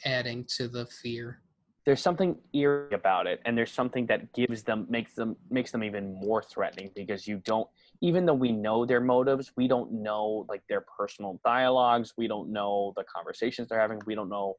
[0.06, 1.42] adding to the fear.
[1.86, 5.84] there's something eerie about it and there's something that gives them makes them makes them
[5.84, 7.68] even more threatening because you don't
[8.02, 12.52] even though we know their motives we don't know like their personal dialogues we don't
[12.52, 14.56] know the conversations they're having we don't know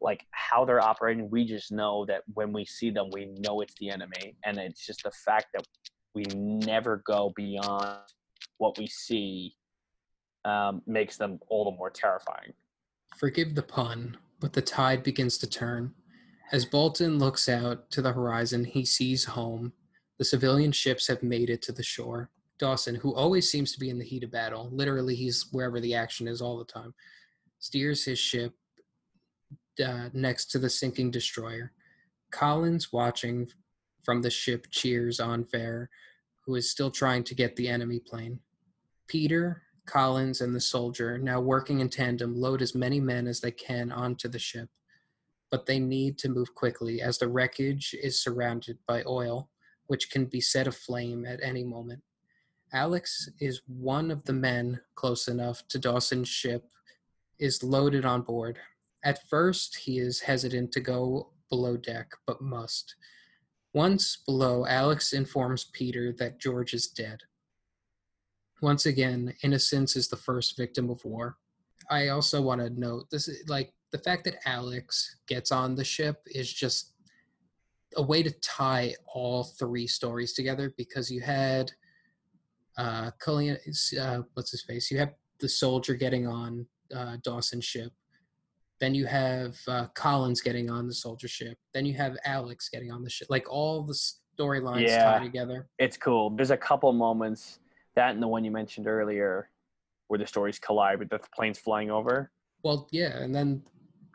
[0.00, 3.74] like how they're operating we just know that when we see them we know it's
[3.80, 5.66] the enemy and it's just the fact that
[6.14, 7.98] we never go beyond
[8.58, 9.54] what we see
[10.44, 12.52] um, makes them all the more terrifying
[13.16, 15.92] Forgive the pun, but the tide begins to turn.
[16.52, 19.72] As Bolton looks out to the horizon, he sees home.
[20.18, 22.30] The civilian ships have made it to the shore.
[22.58, 25.94] Dawson, who always seems to be in the heat of battle, literally he's wherever the
[25.94, 26.94] action is all the time,
[27.58, 28.54] steers his ship
[29.84, 31.72] uh, next to the sinking destroyer.
[32.30, 33.48] Collins, watching
[34.04, 35.88] from the ship, cheers on Fair,
[36.44, 38.40] who is still trying to get the enemy plane.
[39.08, 43.50] Peter, Collins, and the soldier, now working in tandem, load as many men as they
[43.50, 44.68] can onto the ship.
[45.50, 49.50] But they need to move quickly as the wreckage is surrounded by oil,
[49.88, 52.02] which can be set aflame at any moment.
[52.72, 56.70] Alex is one of the men close enough to Dawson's ship,
[57.40, 58.58] is loaded on board.
[59.02, 62.94] At first, he is hesitant to go below deck, but must.
[63.74, 67.20] Once below, Alex informs Peter that George is dead.
[68.60, 71.36] Once again, innocence is the first victim of war.
[71.90, 75.84] I also want to note this is like the fact that Alex gets on the
[75.84, 76.92] ship is just
[77.96, 81.72] a way to tie all three stories together because you had
[82.78, 83.58] uh, Cillian,
[83.98, 84.90] uh what's his face?
[84.90, 87.92] You have the soldier getting on uh, Dawson's ship.
[88.78, 91.58] Then you have uh, Collins getting on the soldier ship.
[91.74, 93.26] Then you have Alex getting on the ship.
[93.28, 93.92] Like all the
[94.38, 95.04] storylines Yeah.
[95.04, 95.68] tie together.
[95.78, 96.30] It's cool.
[96.30, 97.58] There's a couple moments
[98.00, 99.50] that and the one you mentioned earlier
[100.08, 102.30] where the stories collide with the planes flying over.
[102.62, 103.62] Well, yeah, and then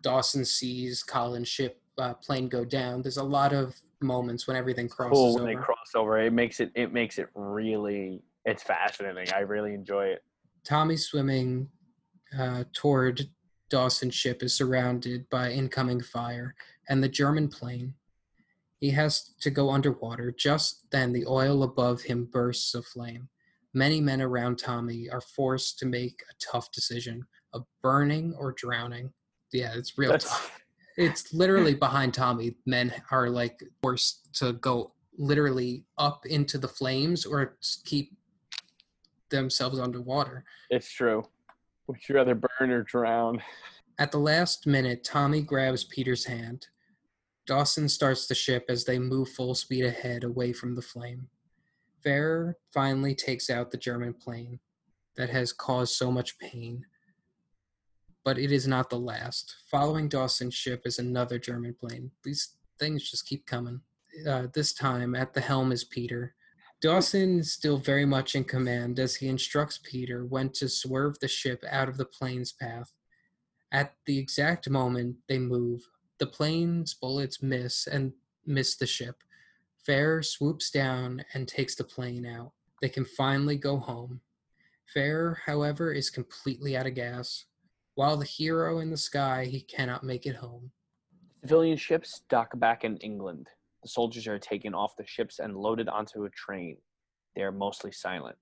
[0.02, 3.04] Dawson sees Colin's ship uh, plane go down.
[3.04, 5.52] There's a lot of moments when everything crosses Cool when over.
[5.52, 6.20] they cross over.
[6.20, 9.34] It makes it it makes it really it's fascinating.
[9.34, 10.24] I really enjoy it.
[10.64, 11.70] Tommy swimming
[12.38, 13.22] uh, toward
[13.70, 16.56] Dawson's ship is surrounded by incoming fire
[16.90, 17.94] and the German plane.
[18.80, 20.32] He has to go underwater.
[20.32, 23.30] Just then, the oil above him bursts aflame.
[23.76, 27.22] Many men around Tommy are forced to make a tough decision
[27.54, 29.12] of burning or drowning.
[29.52, 30.62] Yeah, it's real That's tough.
[30.98, 32.56] It's literally behind Tommy.
[32.66, 38.16] Men are like forced to go literally up into the flames or keep
[39.30, 40.46] themselves underwater.
[40.70, 41.28] it's true.
[41.88, 43.44] Would you rather burn or drown?
[44.00, 46.68] At the last minute, Tommy grabs Peter's hand.
[47.46, 51.28] Dawson starts the ship as they move full speed ahead away from the flame.
[52.06, 54.60] Farrier finally takes out the German plane
[55.18, 56.86] that has caused so much pain.
[58.24, 59.56] But it is not the last.
[59.72, 62.12] Following Dawson's ship is another German plane.
[62.24, 63.82] These things just keep coming.
[64.28, 66.36] Uh, this time, at the helm is Peter.
[66.82, 71.28] Dawson is still very much in command as he instructs Peter when to swerve the
[71.28, 72.92] ship out of the plane's path.
[73.72, 75.82] At the exact moment they move,
[76.20, 78.14] the plane's bullets miss and
[78.46, 79.16] miss the ship.
[79.86, 82.54] Fair swoops down and takes the plane out.
[82.82, 84.20] They can finally go home.
[84.94, 87.46] Fair, however, is completely out of gas.
[87.94, 90.72] While the hero in the sky, he cannot make it home.
[91.42, 93.48] Civilian ships dock back in England.
[93.84, 96.78] The soldiers are taken off the ships and loaded onto a train.
[97.36, 98.38] They are mostly silent.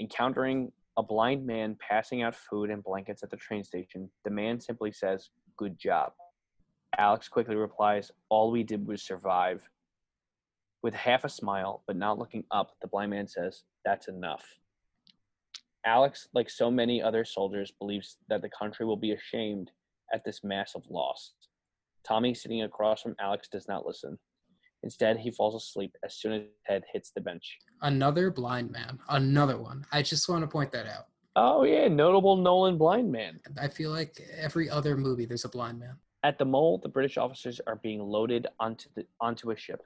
[0.00, 4.60] Encountering a blind man passing out food and blankets at the train station, the man
[4.60, 6.12] simply says, Good job.
[6.96, 9.68] Alex quickly replies, All we did was survive.
[10.86, 14.44] With half a smile, but not looking up, the blind man says, That's enough.
[15.84, 19.72] Alex, like so many other soldiers, believes that the country will be ashamed
[20.14, 21.32] at this massive loss.
[22.06, 24.16] Tommy, sitting across from Alex, does not listen.
[24.84, 27.58] Instead, he falls asleep as soon as his head hits the bench.
[27.82, 29.00] Another blind man.
[29.08, 29.84] Another one.
[29.90, 31.06] I just want to point that out.
[31.34, 33.40] Oh, yeah, notable Nolan blind man.
[33.60, 35.96] I feel like every other movie there's a blind man.
[36.22, 39.82] At the mole, the British officers are being loaded onto, the, onto a ship,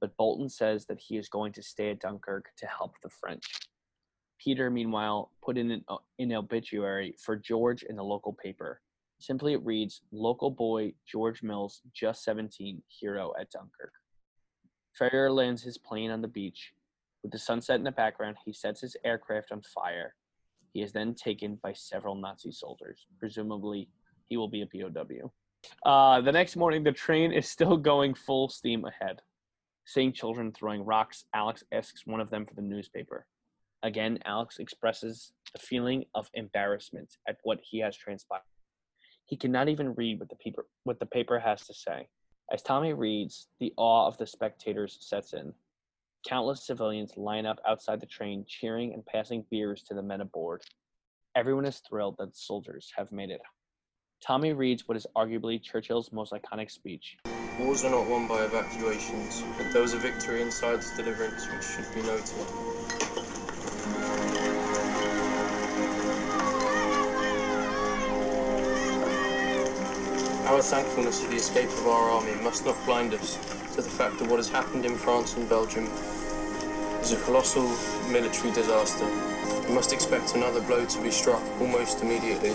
[0.00, 3.44] but Bolton says that he is going to stay at Dunkirk to help the French.
[4.38, 8.80] Peter, meanwhile, put in an, uh, an obituary for George in the local paper.
[9.18, 13.92] Simply it reads, Local boy George Mills, just 17, hero at Dunkirk.
[14.96, 16.72] Farrier lands his plane on the beach.
[17.22, 20.14] With the sunset in the background, he sets his aircraft on fire.
[20.72, 23.06] He is then taken by several Nazi soldiers.
[23.18, 23.88] Presumably,
[24.28, 25.32] he will be a POW.
[25.84, 29.20] Uh, the next morning, the train is still going full steam ahead.
[29.88, 33.26] Seeing children throwing rocks, Alex asks one of them for the newspaper.
[33.82, 38.42] Again, Alex expresses a feeling of embarrassment at what he has transpired.
[39.24, 42.06] He cannot even read what the paper what the paper has to say.
[42.52, 45.54] As Tommy reads, the awe of the spectators sets in.
[46.28, 50.60] Countless civilians line up outside the train, cheering and passing beers to the men aboard.
[51.34, 53.40] Everyone is thrilled that soldiers have made it.
[54.20, 57.16] Tommy reads what is arguably Churchill's most iconic speech.
[57.58, 61.92] Wars are not won by evacuations, but was a victory inside its deliverance which should
[61.92, 62.38] be noted.
[70.46, 73.34] Our thankfulness for the escape of our army must not blind us
[73.74, 75.86] to the fact that what has happened in France and Belgium
[77.02, 77.68] is a colossal
[78.08, 79.04] military disaster.
[79.68, 82.54] We must expect another blow to be struck almost immediately.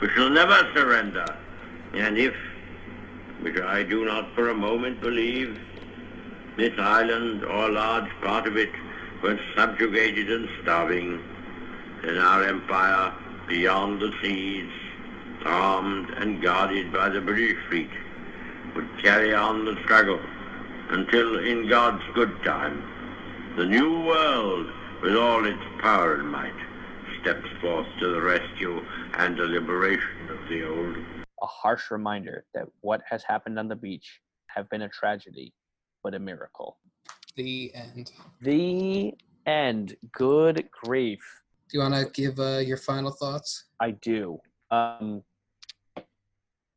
[0.00, 1.24] We shall never surrender.
[1.94, 2.34] And if,
[3.40, 5.58] which I do not for a moment believe,
[6.58, 8.70] this island or a large part of it
[9.22, 11.22] were subjugated and starving,
[12.02, 13.12] then our empire
[13.48, 14.70] beyond the seas,
[15.44, 17.90] armed and guarded by the British fleet,
[18.74, 20.20] would carry on the struggle
[20.90, 22.82] until in God's good time,
[23.56, 24.66] the new world
[25.00, 26.65] with all its power and might
[27.26, 28.80] steps forth to the rescue
[29.18, 30.96] and the liberation of the old.
[31.42, 35.52] A harsh reminder that what has happened on the beach have been a tragedy,
[36.04, 36.78] but a miracle.
[37.34, 38.12] The end.
[38.42, 39.12] The
[39.44, 39.96] end.
[40.12, 41.18] Good grief.
[41.68, 43.64] Do you want to give uh, your final thoughts?
[43.80, 44.38] I do.
[44.70, 45.24] Um,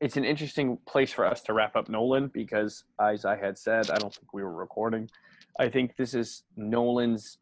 [0.01, 3.91] it's an interesting place for us to wrap up Nolan because, as I had said,
[3.91, 5.11] I don't think we were recording.
[5.59, 7.37] I think this is Nolan's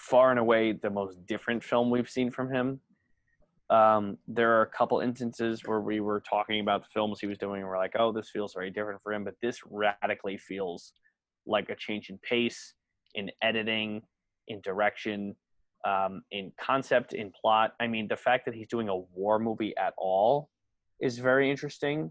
[0.00, 2.80] far and away the most different film we've seen from him.
[3.68, 7.38] Um, there are a couple instances where we were talking about the films he was
[7.38, 10.94] doing, and we're like, "Oh, this feels very different for him," but this radically feels
[11.46, 12.74] like a change in pace,
[13.14, 14.02] in editing,
[14.48, 15.36] in direction,
[15.84, 17.74] um, in concept, in plot.
[17.78, 20.48] I mean, the fact that he's doing a war movie at all
[21.00, 22.10] is very interesting.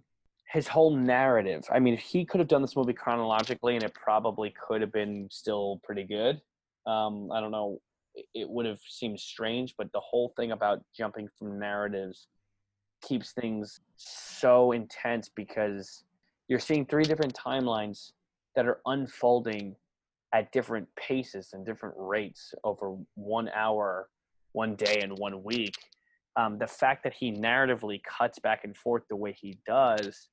[0.51, 1.67] His whole narrative.
[1.71, 4.91] I mean, if he could have done this movie chronologically, and it probably could have
[4.91, 6.39] been still pretty good.
[6.85, 7.79] Um, I don't know.
[8.33, 12.27] It would have seemed strange, but the whole thing about jumping from narratives
[13.01, 16.03] keeps things so intense because
[16.47, 18.11] you're seeing three different timelines
[18.55, 19.75] that are unfolding
[20.33, 24.09] at different paces and different rates over one hour,
[24.51, 25.75] one day, and one week.
[26.35, 30.29] Um, the fact that he narratively cuts back and forth the way he does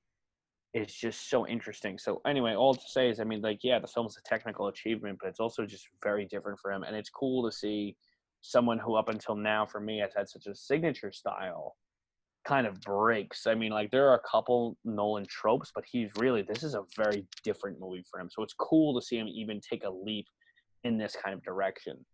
[0.77, 1.99] is just so interesting.
[1.99, 5.19] So anyway, all to say is, I mean, like, yeah, the film's a technical achievement,
[5.21, 7.97] but it's also just very different for him, and it's cool to see
[8.43, 11.77] someone who, up until now, for me, has had such a signature style,
[12.45, 13.47] kind of breaks.
[13.47, 16.83] I mean, like, there are a couple Nolan tropes, but he's really this is a
[16.95, 18.29] very different movie for him.
[18.31, 20.27] So it's cool to see him even take a leap
[20.85, 22.05] in this kind of direction.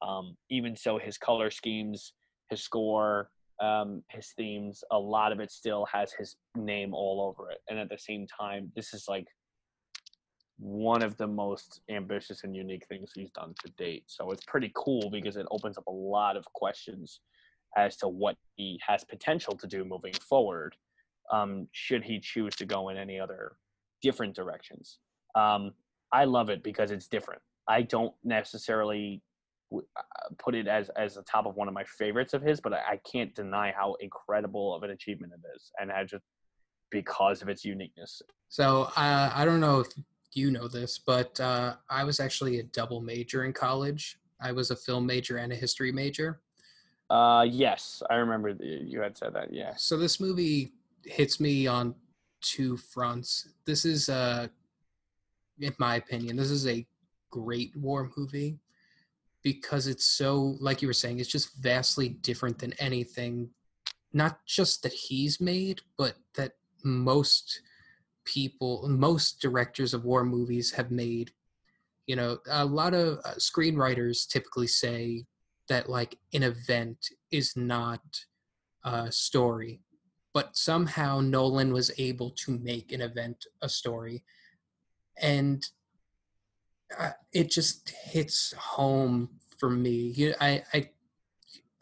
[0.00, 2.12] Um, even so, his color schemes,
[2.50, 3.30] his score,
[3.62, 7.58] um, his themes, a lot of it still has his name all over it.
[7.68, 9.26] And at the same time, this is like
[10.58, 14.04] one of the most ambitious and unique things he's done to date.
[14.08, 17.20] So it's pretty cool because it opens up a lot of questions
[17.76, 20.76] as to what he has potential to do moving forward.
[21.32, 23.52] Um, should he choose to go in any other
[24.02, 24.98] different directions?
[25.36, 25.72] Um,
[26.12, 27.40] I love it because it's different.
[27.68, 29.22] I don't necessarily
[30.38, 32.82] put it as as the top of one of my favorites of his, but I,
[32.92, 36.24] I can't deny how incredible of an achievement it is, and I just
[36.90, 38.22] because of its uniqueness.
[38.48, 39.88] So uh, I don't know if
[40.32, 44.18] you know this, but uh, I was actually a double major in college.
[44.40, 46.40] I was a film major and a history major.
[47.10, 49.52] Uh, yes, I remember the, you had said that.
[49.52, 49.74] Yeah.
[49.76, 50.72] So this movie
[51.04, 51.94] hits me on
[52.40, 53.48] two fronts.
[53.66, 54.48] This is, uh,
[55.60, 56.86] in my opinion, this is a
[57.30, 58.58] great war movie
[59.42, 63.48] because it's so like you were saying it's just vastly different than anything
[64.12, 66.52] not just that he's made but that
[66.84, 67.60] most
[68.24, 71.32] people most directors of war movies have made.
[72.06, 75.24] You know a lot of uh, screenwriters typically say
[75.68, 76.98] that like an event
[77.30, 78.00] is not
[78.84, 79.80] a story
[80.34, 84.24] but somehow nolan was able to make an event a story.
[85.20, 85.64] And
[87.32, 90.12] it just hits home for me.
[90.14, 90.90] You, I, I,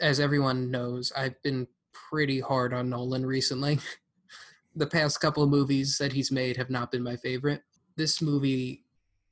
[0.01, 3.79] as everyone knows, I've been pretty hard on Nolan recently.
[4.77, 7.63] the past couple of movies that he's made have not been my favorite.
[7.97, 8.85] This movie,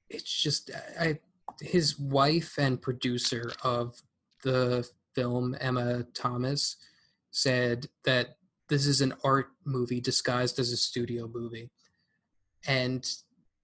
[0.09, 1.18] it's just I,
[1.61, 4.01] his wife and producer of
[4.43, 6.76] the film, Emma Thomas,
[7.31, 8.37] said that
[8.68, 11.70] this is an art movie disguised as a studio movie.
[12.66, 13.09] And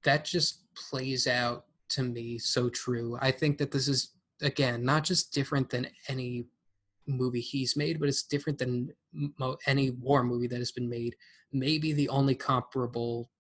[0.05, 1.65] that just plays out
[1.95, 3.17] to me so true.
[3.21, 4.11] I think that this is
[4.43, 6.47] again not just different than any
[7.07, 8.91] movie he's made, but it's different than
[9.39, 11.15] mo- any war movie that has been made.
[11.53, 13.31] Maybe the only comparable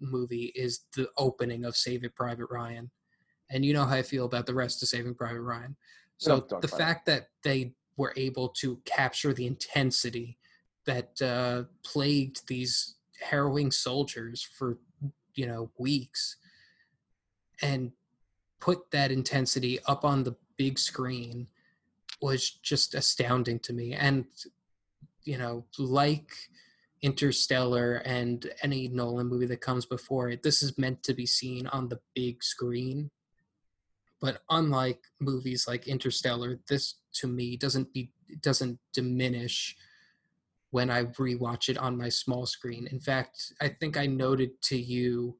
[0.00, 2.90] movie is the opening of Saving Private Ryan,
[3.50, 5.76] and you know how I feel about the rest of Saving Private Ryan.
[6.18, 7.12] So the fact it.
[7.12, 10.38] that they were able to capture the intensity
[10.86, 14.78] that uh, plagued these harrowing soldiers for
[15.34, 16.36] you know weeks
[17.64, 17.92] and
[18.60, 21.48] put that intensity up on the big screen
[22.20, 23.94] was just astounding to me.
[23.94, 24.26] And,
[25.24, 26.30] you know, like
[27.02, 31.66] Interstellar and any Nolan movie that comes before it, this is meant to be seen
[31.68, 33.10] on the big screen.
[34.20, 38.10] But unlike movies like Interstellar, this to me doesn't be
[38.40, 39.76] doesn't diminish
[40.70, 42.88] when I rewatch it on my small screen.
[42.90, 45.36] In fact, I think I noted to you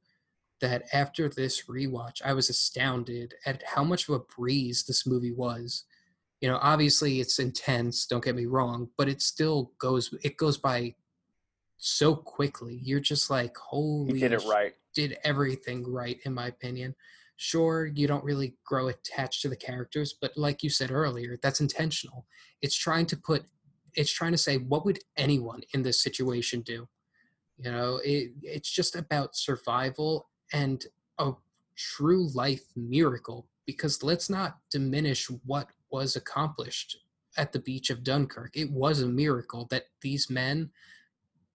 [0.60, 5.32] that after this rewatch, I was astounded at how much of a breeze this movie
[5.32, 5.84] was.
[6.40, 10.58] You know, obviously it's intense, don't get me wrong, but it still goes it goes
[10.58, 10.94] by
[11.78, 12.80] so quickly.
[12.82, 14.72] You're just like, holy He did it right.
[14.94, 16.94] did everything right in my opinion.
[17.36, 21.60] Sure, you don't really grow attached to the characters, but like you said earlier, that's
[21.60, 22.26] intentional.
[22.62, 23.44] It's trying to put
[23.94, 26.88] it's trying to say what would anyone in this situation do?
[27.58, 30.86] You know, it, it's just about survival and
[31.18, 31.32] a
[31.76, 36.96] true life miracle because let's not diminish what was accomplished
[37.36, 38.56] at the beach of Dunkirk.
[38.56, 40.70] It was a miracle that these men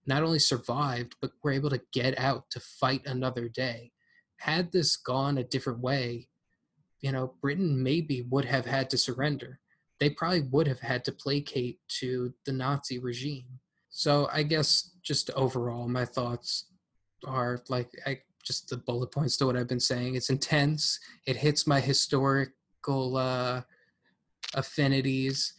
[0.06, 3.92] not only survived but were able to get out to fight another day.
[4.36, 6.28] Had this gone a different way,
[7.00, 9.60] you know, Britain maybe would have had to surrender.
[9.98, 13.46] They probably would have had to placate to the Nazi regime.
[13.88, 16.66] So I guess just overall, my thoughts
[17.26, 20.14] are like I just the bullet points to what I've been saying.
[20.14, 20.98] It's intense.
[21.26, 23.62] It hits my historical uh,
[24.54, 25.54] affinities,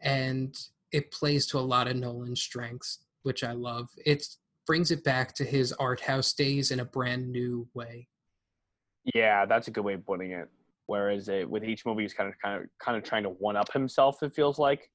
[0.00, 0.56] and
[0.92, 3.88] it plays to a lot of Nolan's strengths, which I love.
[4.04, 4.26] It
[4.66, 8.08] brings it back to his art house days in a brand new way.
[9.14, 10.48] Yeah, that's a good way of putting it.
[10.86, 13.56] Whereas it, with each movie, he's kind of kind of kind of trying to one
[13.56, 14.22] up himself.
[14.22, 14.90] It feels like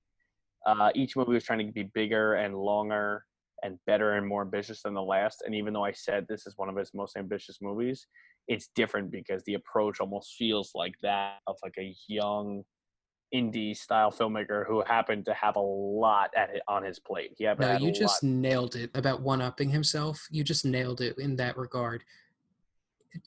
[0.66, 3.26] uh, each movie was trying to be bigger and longer
[3.64, 5.44] and better and more ambitious than the last.
[5.46, 8.08] And even though I said this is one of his most ambitious movies,
[8.48, 12.64] it's different because the approach almost feels like that of like a young
[13.34, 17.32] indie style filmmaker who happened to have a lot at it on his plate.
[17.40, 18.30] Had, No, you just lot.
[18.30, 20.28] nailed it about one upping himself.
[20.30, 22.04] You just nailed it in that regard.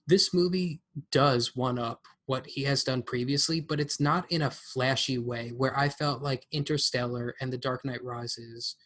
[0.07, 0.81] This movie
[1.11, 5.51] does one up what he has done previously, but it's not in a flashy way
[5.51, 8.77] where I felt like Interstellar and The Dark Knight Rises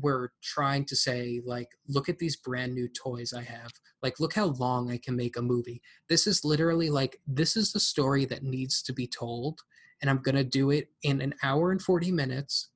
[0.00, 3.72] were trying to say, like, look at these brand new toys I have.
[4.02, 5.82] Like, look how long I can make a movie.
[6.08, 9.60] This is literally like, this is the story that needs to be told,
[10.00, 12.68] and I'm going to do it in an hour and 40 minutes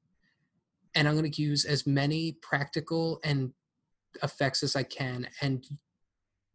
[0.95, 3.53] and I'm going to use as many practical and
[4.23, 5.65] effects as I can and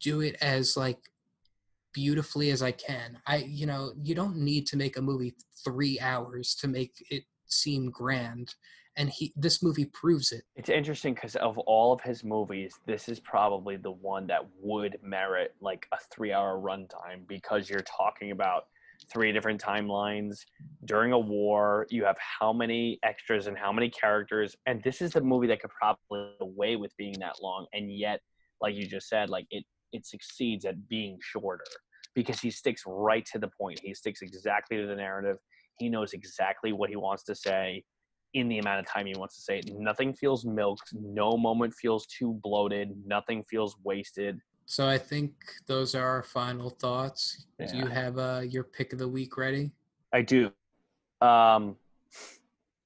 [0.01, 0.97] do it as like
[1.93, 3.18] beautifully as I can.
[3.28, 7.24] I you know, you don't need to make a movie 3 hours to make it
[7.47, 8.53] seem grand
[9.00, 10.43] and he this movie proves it.
[10.58, 15.00] It's interesting because of all of his movies, this is probably the one that would
[15.02, 18.66] merit like a three-hour runtime because you're talking about
[19.10, 20.39] three different timelines
[20.84, 21.88] during a war.
[21.89, 25.62] You have how many extras and how many characters, and this is the movie that
[25.62, 28.20] could probably away with being that long, and yet,
[28.62, 31.64] like you just said, like it it succeeds at being shorter
[32.14, 33.80] because he sticks right to the point.
[33.82, 35.38] He sticks exactly to the narrative.
[35.80, 37.86] He knows exactly what he wants to say
[38.34, 39.71] in the amount of time he wants to say it.
[39.77, 40.93] Nothing feels milked.
[40.93, 42.95] No moment feels too bloated.
[43.05, 44.39] Nothing feels wasted.
[44.65, 45.34] So I think
[45.65, 47.47] those are our final thoughts.
[47.57, 49.71] Do you have uh, your pick of the week ready?
[50.13, 50.51] I do.
[51.21, 51.75] Um,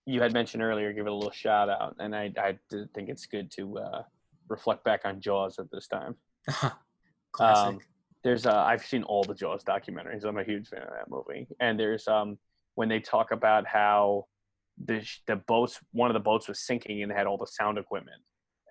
[0.05, 2.57] you had mentioned earlier, give it a little shout out, and I, I
[2.93, 4.03] think it's good to uh,
[4.47, 6.15] reflect back on Jaws at this time.
[7.33, 7.73] Classic.
[7.73, 7.79] Um,
[8.23, 10.23] there's uh, I've seen all the Jaws documentaries.
[10.23, 11.47] I'm a huge fan of that movie.
[11.59, 12.37] And there's um
[12.75, 14.25] when they talk about how
[14.85, 17.77] the the boats one of the boats was sinking and they had all the sound
[17.77, 18.21] equipment.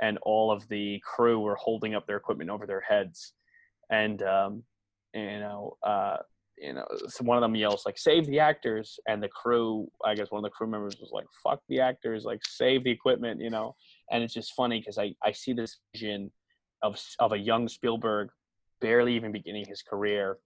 [0.01, 3.35] And all of the crew were holding up their equipment over their heads.
[3.91, 4.65] And um
[5.15, 6.17] you know uh
[6.59, 8.99] you know so one of them yells like save the actors.
[9.07, 12.25] And the crew i guess one of the crew members was like fuck the actors
[12.25, 13.75] like save the equipment you know?
[14.11, 16.31] And it's just funny because i i see this vision
[16.83, 18.29] of of a young spielberg
[18.81, 20.39] barely even beginning his career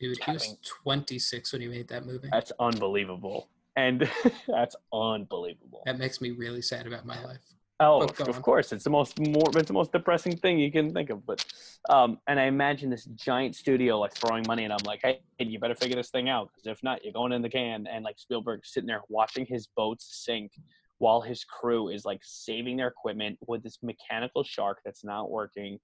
[0.00, 2.28] Dude, he was 26 when he made that movie.
[2.32, 4.08] that's unbelievable and
[4.48, 7.40] that's unbelievable That makes me really sad about my life.
[7.80, 8.42] Oh, of, go of on.
[8.42, 11.26] course, it's the most more it's the most depressing thing you can think of.
[11.26, 11.44] But
[11.88, 15.58] um, and I imagine this giant studio like throwing money, and I'm like, hey, you
[15.58, 17.88] better figure this thing out because if not, you're going in the can.
[17.88, 20.52] And like Spielberg sitting there watching his boats sink
[20.98, 25.80] while his crew is like saving their equipment with this mechanical shark that's not working.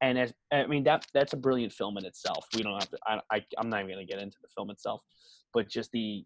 [0.00, 2.46] And as I mean that that's a brilliant film in itself.
[2.54, 2.98] We don't have to.
[3.04, 5.00] I, I I'm not even gonna get into the film itself,
[5.52, 6.24] but just the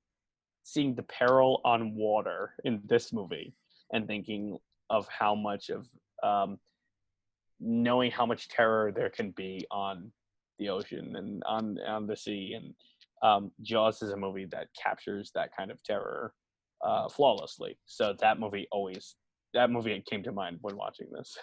[0.67, 3.55] seeing the peril on water in this movie
[3.93, 4.59] and thinking
[4.91, 5.87] of how much of
[6.25, 6.59] um,
[7.61, 10.11] knowing how much terror there can be on
[10.59, 12.75] the ocean and on on the sea and
[13.23, 16.35] um, Jaws is a movie that captures that kind of terror
[16.85, 17.79] uh, flawlessly.
[17.87, 19.15] So that movie always
[19.55, 21.39] that movie came to mind when watching this.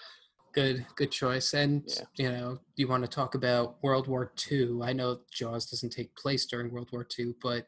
[0.54, 1.54] Good, good choice.
[1.54, 2.04] And Yeah.
[2.16, 4.82] you know, you want to talk about World War II?
[4.84, 7.68] I know Jaws doesn't take place during World War II, but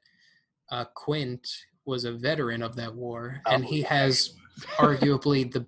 [0.72, 1.48] uh, Quint
[1.86, 4.34] was a veteran of that war, and Oh, he has
[4.78, 5.66] arguably the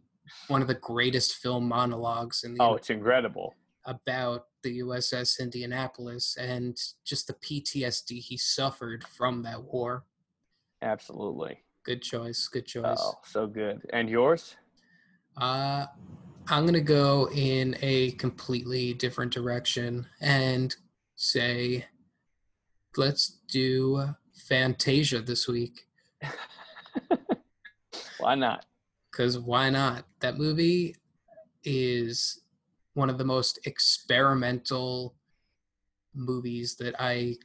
[0.47, 3.55] one of the greatest film monologues in the Oh, it's incredible.
[3.85, 10.03] about the USS Indianapolis and just the PTSD he suffered from that war.
[10.81, 11.63] Absolutely.
[11.83, 12.47] Good choice.
[12.49, 12.97] Good choice.
[12.99, 13.81] Oh, so good.
[13.93, 14.57] And yours?
[15.37, 15.85] Uh,
[16.49, 20.75] I'm gonna go in a completely different direction and
[21.15, 21.85] say,
[22.97, 24.03] let's do
[24.47, 25.87] Fantasia this week.
[28.19, 28.65] Why not?
[29.11, 30.05] Because why not?
[30.19, 30.95] That movie
[31.63, 32.41] is
[32.93, 35.15] one of the most experimental
[36.13, 37.35] movies that I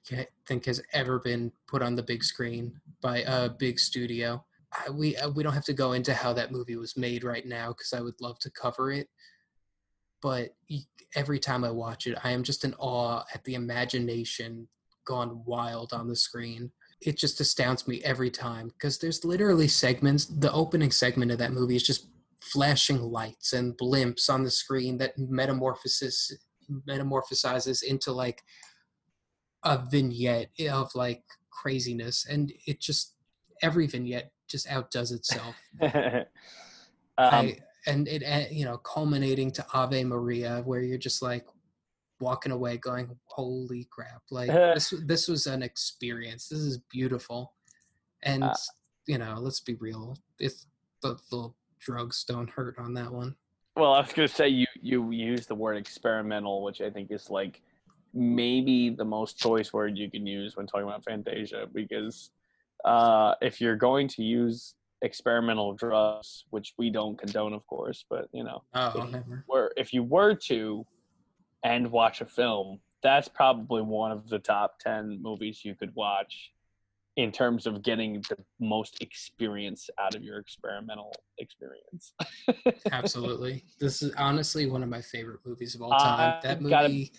[0.47, 4.45] think has ever been put on the big screen by a big studio.
[4.73, 7.47] I, we uh, we don't have to go into how that movie was made right
[7.47, 9.09] now because I would love to cover it.
[10.20, 10.55] But
[11.15, 14.69] every time I watch it, I am just in awe at the imagination
[15.05, 16.70] gone wild on the screen.
[17.05, 20.27] It just astounds me every time because there's literally segments.
[20.27, 22.07] The opening segment of that movie is just
[22.43, 26.33] flashing lights and blimps on the screen that metamorphosis
[26.89, 28.43] metamorphosizes into like
[29.65, 33.15] a vignette of like craziness and it just
[33.62, 36.20] every vignette just outdoes itself um,
[37.19, 37.57] I,
[37.87, 41.47] and it uh, you know culminating to ave maria where you're just like
[42.23, 46.49] walking away going holy crap like this this was an experience.
[46.49, 47.53] This is beautiful.
[48.23, 48.55] And Uh,
[49.07, 50.66] you know let's be real it's
[51.03, 53.35] the, the drugs don't hurt on that one.
[53.77, 57.31] Well, I was gonna say you you use the word experimental, which I think is
[57.31, 57.61] like
[58.15, 62.31] maybe the most choice word you can use when talking about Fantasia, because
[62.85, 68.28] uh, if you're going to use experimental drugs, which we don't condone, of course, but
[68.32, 69.44] you know, oh never.
[69.49, 70.86] were if you were to
[71.62, 76.52] and watch a film, that's probably one of the top ten movies you could watch
[77.16, 82.14] in terms of getting the most experience out of your experimental experience.
[82.93, 83.64] Absolutely.
[83.78, 86.39] This is honestly one of my favorite movies of all time.
[86.43, 87.12] that I've gotta- movie,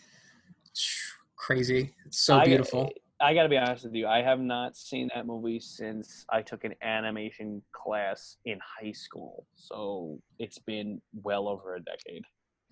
[1.36, 1.94] crazy.
[2.06, 2.92] It's so I- beautiful.
[3.22, 4.06] I got to be honest with you.
[4.06, 9.46] I have not seen that movie since I took an animation class in high school.
[9.56, 12.24] So it's been well over a decade.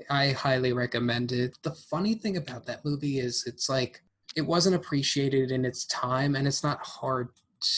[0.09, 1.57] I highly recommend it.
[1.63, 4.01] The funny thing about that movie is it's like
[4.35, 7.29] it wasn't appreciated in its time and it's not hard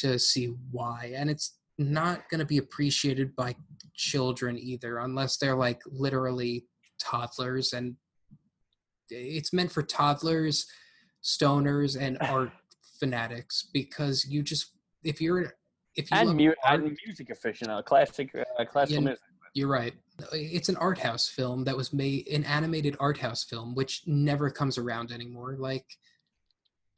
[0.01, 1.13] to see why.
[1.15, 3.55] And it's not going to be appreciated by
[3.95, 6.65] children either unless they're like literally
[6.99, 7.95] toddlers and
[9.09, 10.65] it's meant for toddlers,
[11.23, 12.51] stoners and art
[12.99, 14.71] fanatics because you just
[15.03, 15.53] if you're
[15.95, 19.23] if you And, mu- art, and music aficionado, a classic, uh, classical Yeah, music.
[19.53, 19.93] You're right.
[20.31, 24.49] It's an art house film that was made, an animated art house film, which never
[24.49, 25.55] comes around anymore.
[25.57, 25.85] Like,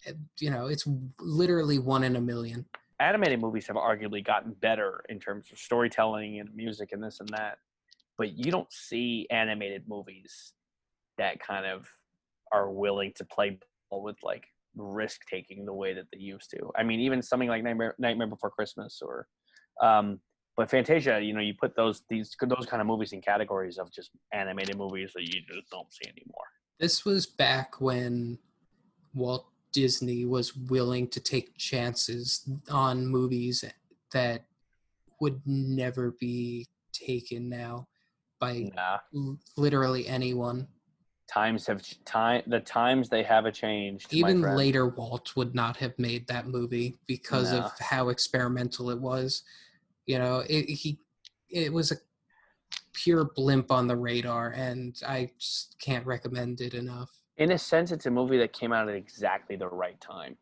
[0.06, 0.88] eh, you know, it's
[1.19, 2.65] literally one in a million.
[2.99, 7.30] Animated movies have arguably gotten better in terms of storytelling and music and this and
[7.30, 7.57] that.
[8.18, 10.53] But you don't see animated movies
[11.18, 11.90] that kind of
[12.52, 13.60] are willing to play
[13.90, 16.72] ball with like risk taking the way that they used to.
[16.77, 19.27] I mean, even something like Nightmare, Nightmare Before Christmas or,
[19.82, 20.19] um,
[20.57, 23.91] but Fantasia, you know, you put those these those kind of movies in categories of
[23.91, 26.45] just animated movies that you just don't see anymore.
[26.80, 28.38] This was back when
[29.14, 33.64] Walt Disney was willing to take chances on movies
[34.11, 34.45] that
[35.19, 37.88] would never be taken now
[38.40, 40.68] by Nah, l- literally anyone.
[41.32, 42.44] times have time.
[42.48, 44.14] The times they have a changed.
[44.14, 47.60] even later walt would not have made that movie because No.
[47.64, 49.44] of how experimental it was
[50.06, 50.99] you know it, he
[51.49, 51.95] it was a
[52.94, 57.91] pure blimp on the radar and i just can't recommend it enough in a sense,
[57.91, 60.38] it's a movie that came out at exactly the right time.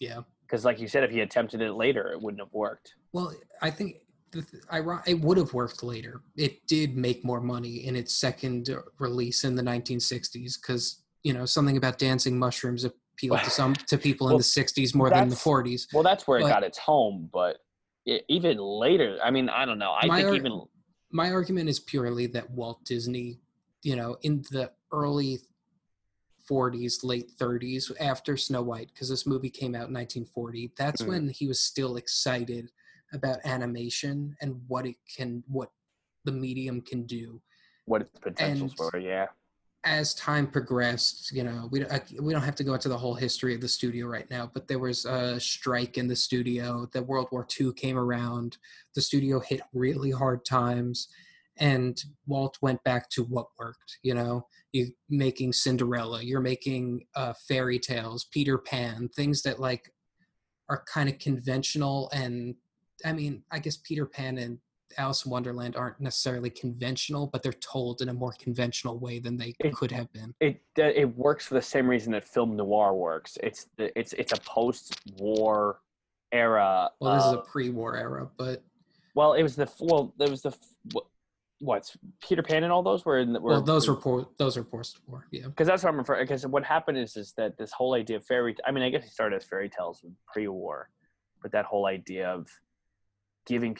[0.00, 2.94] yeah Because, like you said, if he attempted it later, it wouldn't have worked.
[3.12, 3.32] well
[3.62, 3.98] i think
[4.32, 8.12] the, th- iro- it would have worked later it did make more money in its
[8.14, 13.74] second release in the 1960s because you know something about dancing mushrooms appealed to some
[13.74, 16.78] to people in the 60s more than the 40s Well, that's where it got its
[16.78, 17.58] home, but
[18.28, 19.92] even later, I mean, I don't know.
[19.92, 20.62] I My think ar- even
[21.10, 23.40] my argument is purely that Walt Disney,
[23.82, 25.40] you know, in the early
[26.50, 31.08] 40s, late 30s, after Snow White, because this movie came out in 1940, that's Mhm.
[31.08, 32.70] when he was still excited
[33.12, 35.70] about animation and what it can, what
[36.24, 37.40] the medium can do.
[37.86, 39.28] what its potentials and- were, yeah.
[39.84, 43.14] As time progressed, you know, we I, we don't have to go into the whole
[43.14, 46.88] history of the studio right now, but there was a strike in the studio.
[46.92, 48.58] The World War II came around.
[48.94, 51.08] The studio hit really hard times,
[51.58, 53.98] and Walt went back to what worked.
[54.02, 59.92] You know, you making Cinderella, you're making uh, fairy tales, Peter Pan, things that like
[60.68, 62.10] are kind of conventional.
[62.12, 62.56] And
[63.04, 64.58] I mean, I guess Peter Pan and
[64.96, 69.36] Alice in Wonderland aren't necessarily conventional, but they're told in a more conventional way than
[69.36, 70.34] they It- could have been.
[70.40, 73.36] it uh, it works for the same reason that film noir works.
[73.42, 75.80] It's the, it's it's a post-war
[76.32, 76.90] era.
[77.00, 78.62] Well, this is a uh, pre-war era, but
[79.14, 80.56] well, it was the well, there was the
[80.92, 81.04] what,
[81.60, 84.56] what's Peter Pan and all those were in the, were well, those were poor, those
[84.56, 85.26] are post-war.
[85.30, 86.20] Yeah, because that's what I'm referring.
[86.20, 88.56] To because what happened is is that this whole idea of fairy.
[88.66, 90.88] I mean, I guess it started as fairy tales pre-war,
[91.42, 92.48] but that whole idea of
[93.46, 93.76] giving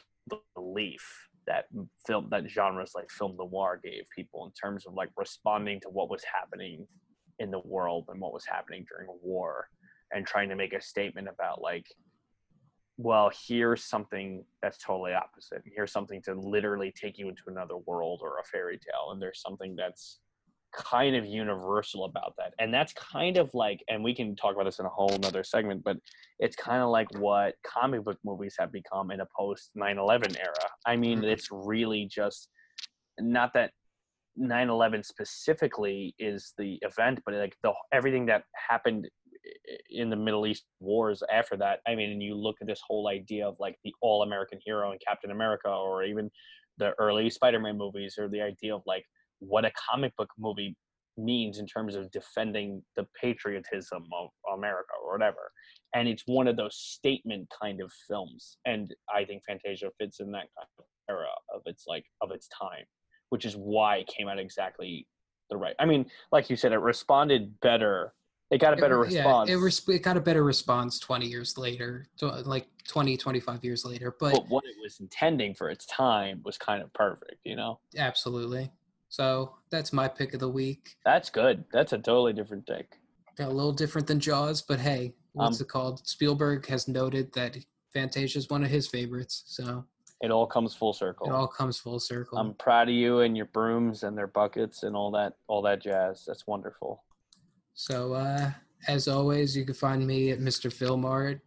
[0.54, 1.64] belief that
[2.06, 6.10] film that genres like film noir gave people in terms of like responding to what
[6.10, 6.86] was happening
[7.38, 9.68] in the world and what was happening during a war
[10.12, 11.86] and trying to make a statement about like
[12.98, 15.62] well here's something that's totally opposite.
[15.64, 19.40] Here's something to literally take you into another world or a fairy tale and there's
[19.40, 20.18] something that's
[20.74, 24.64] kind of universal about that and that's kind of like and we can talk about
[24.64, 25.96] this in a whole nother segment but
[26.38, 30.52] it's kind of like what comic book movies have become in a post 9-11 era
[30.86, 31.32] i mean Mhm.
[31.32, 32.50] it's really just
[33.18, 33.72] not that
[34.38, 39.08] 9-11 specifically is the event but like the everything that happened
[39.90, 43.08] in the middle east wars after that i mean and you look at this whole
[43.08, 46.30] idea of like the all-american hero in captain america or even
[46.76, 49.04] the early spider-man movies or the idea of like
[49.40, 50.76] what a comic book movie
[51.16, 55.50] means in terms of defending the patriotism of america or whatever
[55.94, 60.30] and it's one of those statement kind of films and i think fantasia fits in
[60.30, 62.84] that kind of era of its like of its time
[63.30, 65.06] which is why it came out exactly
[65.50, 68.12] the right i mean like you said it responded better
[68.50, 71.26] it got a better re- response Yeah, it, res- it got a better response 20
[71.26, 74.16] years later, tw- like 20, 25 years later.
[74.18, 77.78] But but what it was intending for its time was kind of perfect you know
[77.98, 78.72] absolutely.
[79.08, 80.96] So that's my pick of the week.
[81.04, 82.96] that's good that's a totally different take
[83.36, 86.06] Got a little different than Jaws, but hey, what's Um, it called?
[86.08, 87.56] Spielberg has noted that
[87.94, 89.84] Fantasia is one of his favorites, so
[90.20, 92.36] it all comes full circle it all comes full circle.
[92.38, 95.80] I'm proud of you and your brooms and their buckets and all that all that
[95.80, 96.24] jazz.
[96.26, 97.04] That's wonderful.
[97.74, 98.50] So, uh,
[98.88, 100.68] as always, you can find me at Mr.
[100.68, 101.40] Filmart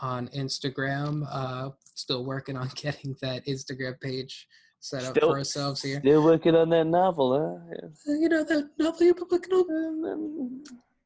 [0.00, 1.26] on Instagram.
[1.30, 4.48] Uh, still working on getting that Instagram page
[4.84, 5.98] set up for ourselves here.
[6.00, 7.76] Still working on that novel, huh?
[8.06, 8.12] Yeah.
[8.12, 9.66] Uh, You know that novel you've been working on?
[9.70, 10.64] And then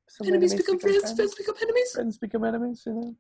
[0.09, 1.15] some Enemies become friends, friends.
[1.17, 1.93] friends become enemies.
[1.93, 2.83] Friends become enemies.
[2.87, 3.15] You know.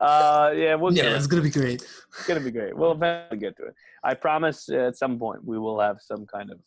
[0.00, 1.16] Uh, yeah, we'll Yeah, it.
[1.16, 1.82] it's gonna be great.
[1.82, 2.76] It's gonna be great.
[2.76, 3.74] We'll eventually get to it.
[4.02, 4.68] I promise.
[4.68, 6.58] Uh, at some point, we will have some kind of.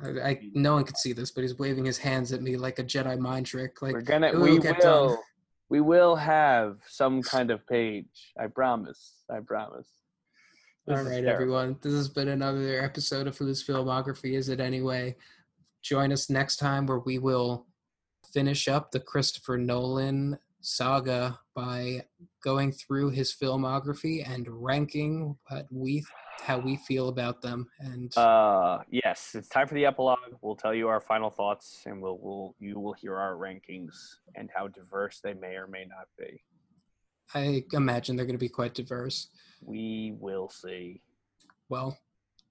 [0.00, 2.78] I, I no one could see this, but he's waving his hands at me like
[2.78, 3.82] a Jedi mind trick.
[3.82, 4.32] Like We're gonna.
[4.38, 5.18] We will.
[5.70, 8.32] We will have some kind of page.
[8.38, 9.02] I promise.
[9.30, 9.88] I promise.
[10.86, 11.30] This All is right, terrible.
[11.32, 11.76] everyone.
[11.80, 15.16] This has been another episode of Whose Filmography Is It Anyway?
[15.82, 17.66] Join us next time where we will
[18.34, 22.02] finish up the Christopher Nolan saga by
[22.42, 26.04] going through his filmography and ranking what we
[26.42, 27.66] how we feel about them.
[27.78, 30.18] And Uh, yes, it's time for the epilogue.
[30.42, 33.94] We'll tell you our final thoughts, and we'll, we'll you will hear our rankings
[34.34, 36.42] and how diverse they may or may not be.
[37.34, 39.28] I imagine they're going to be quite diverse.
[39.64, 41.00] We will see.
[41.68, 41.98] Well,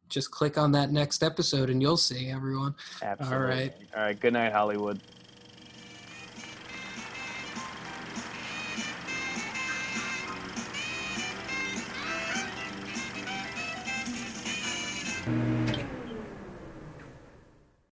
[0.10, 2.76] just click on that next episode and you'll see everyone.
[3.02, 3.46] Absolutely.
[3.48, 3.74] right.
[3.96, 4.20] All right.
[4.20, 5.00] Good night, Hollywood.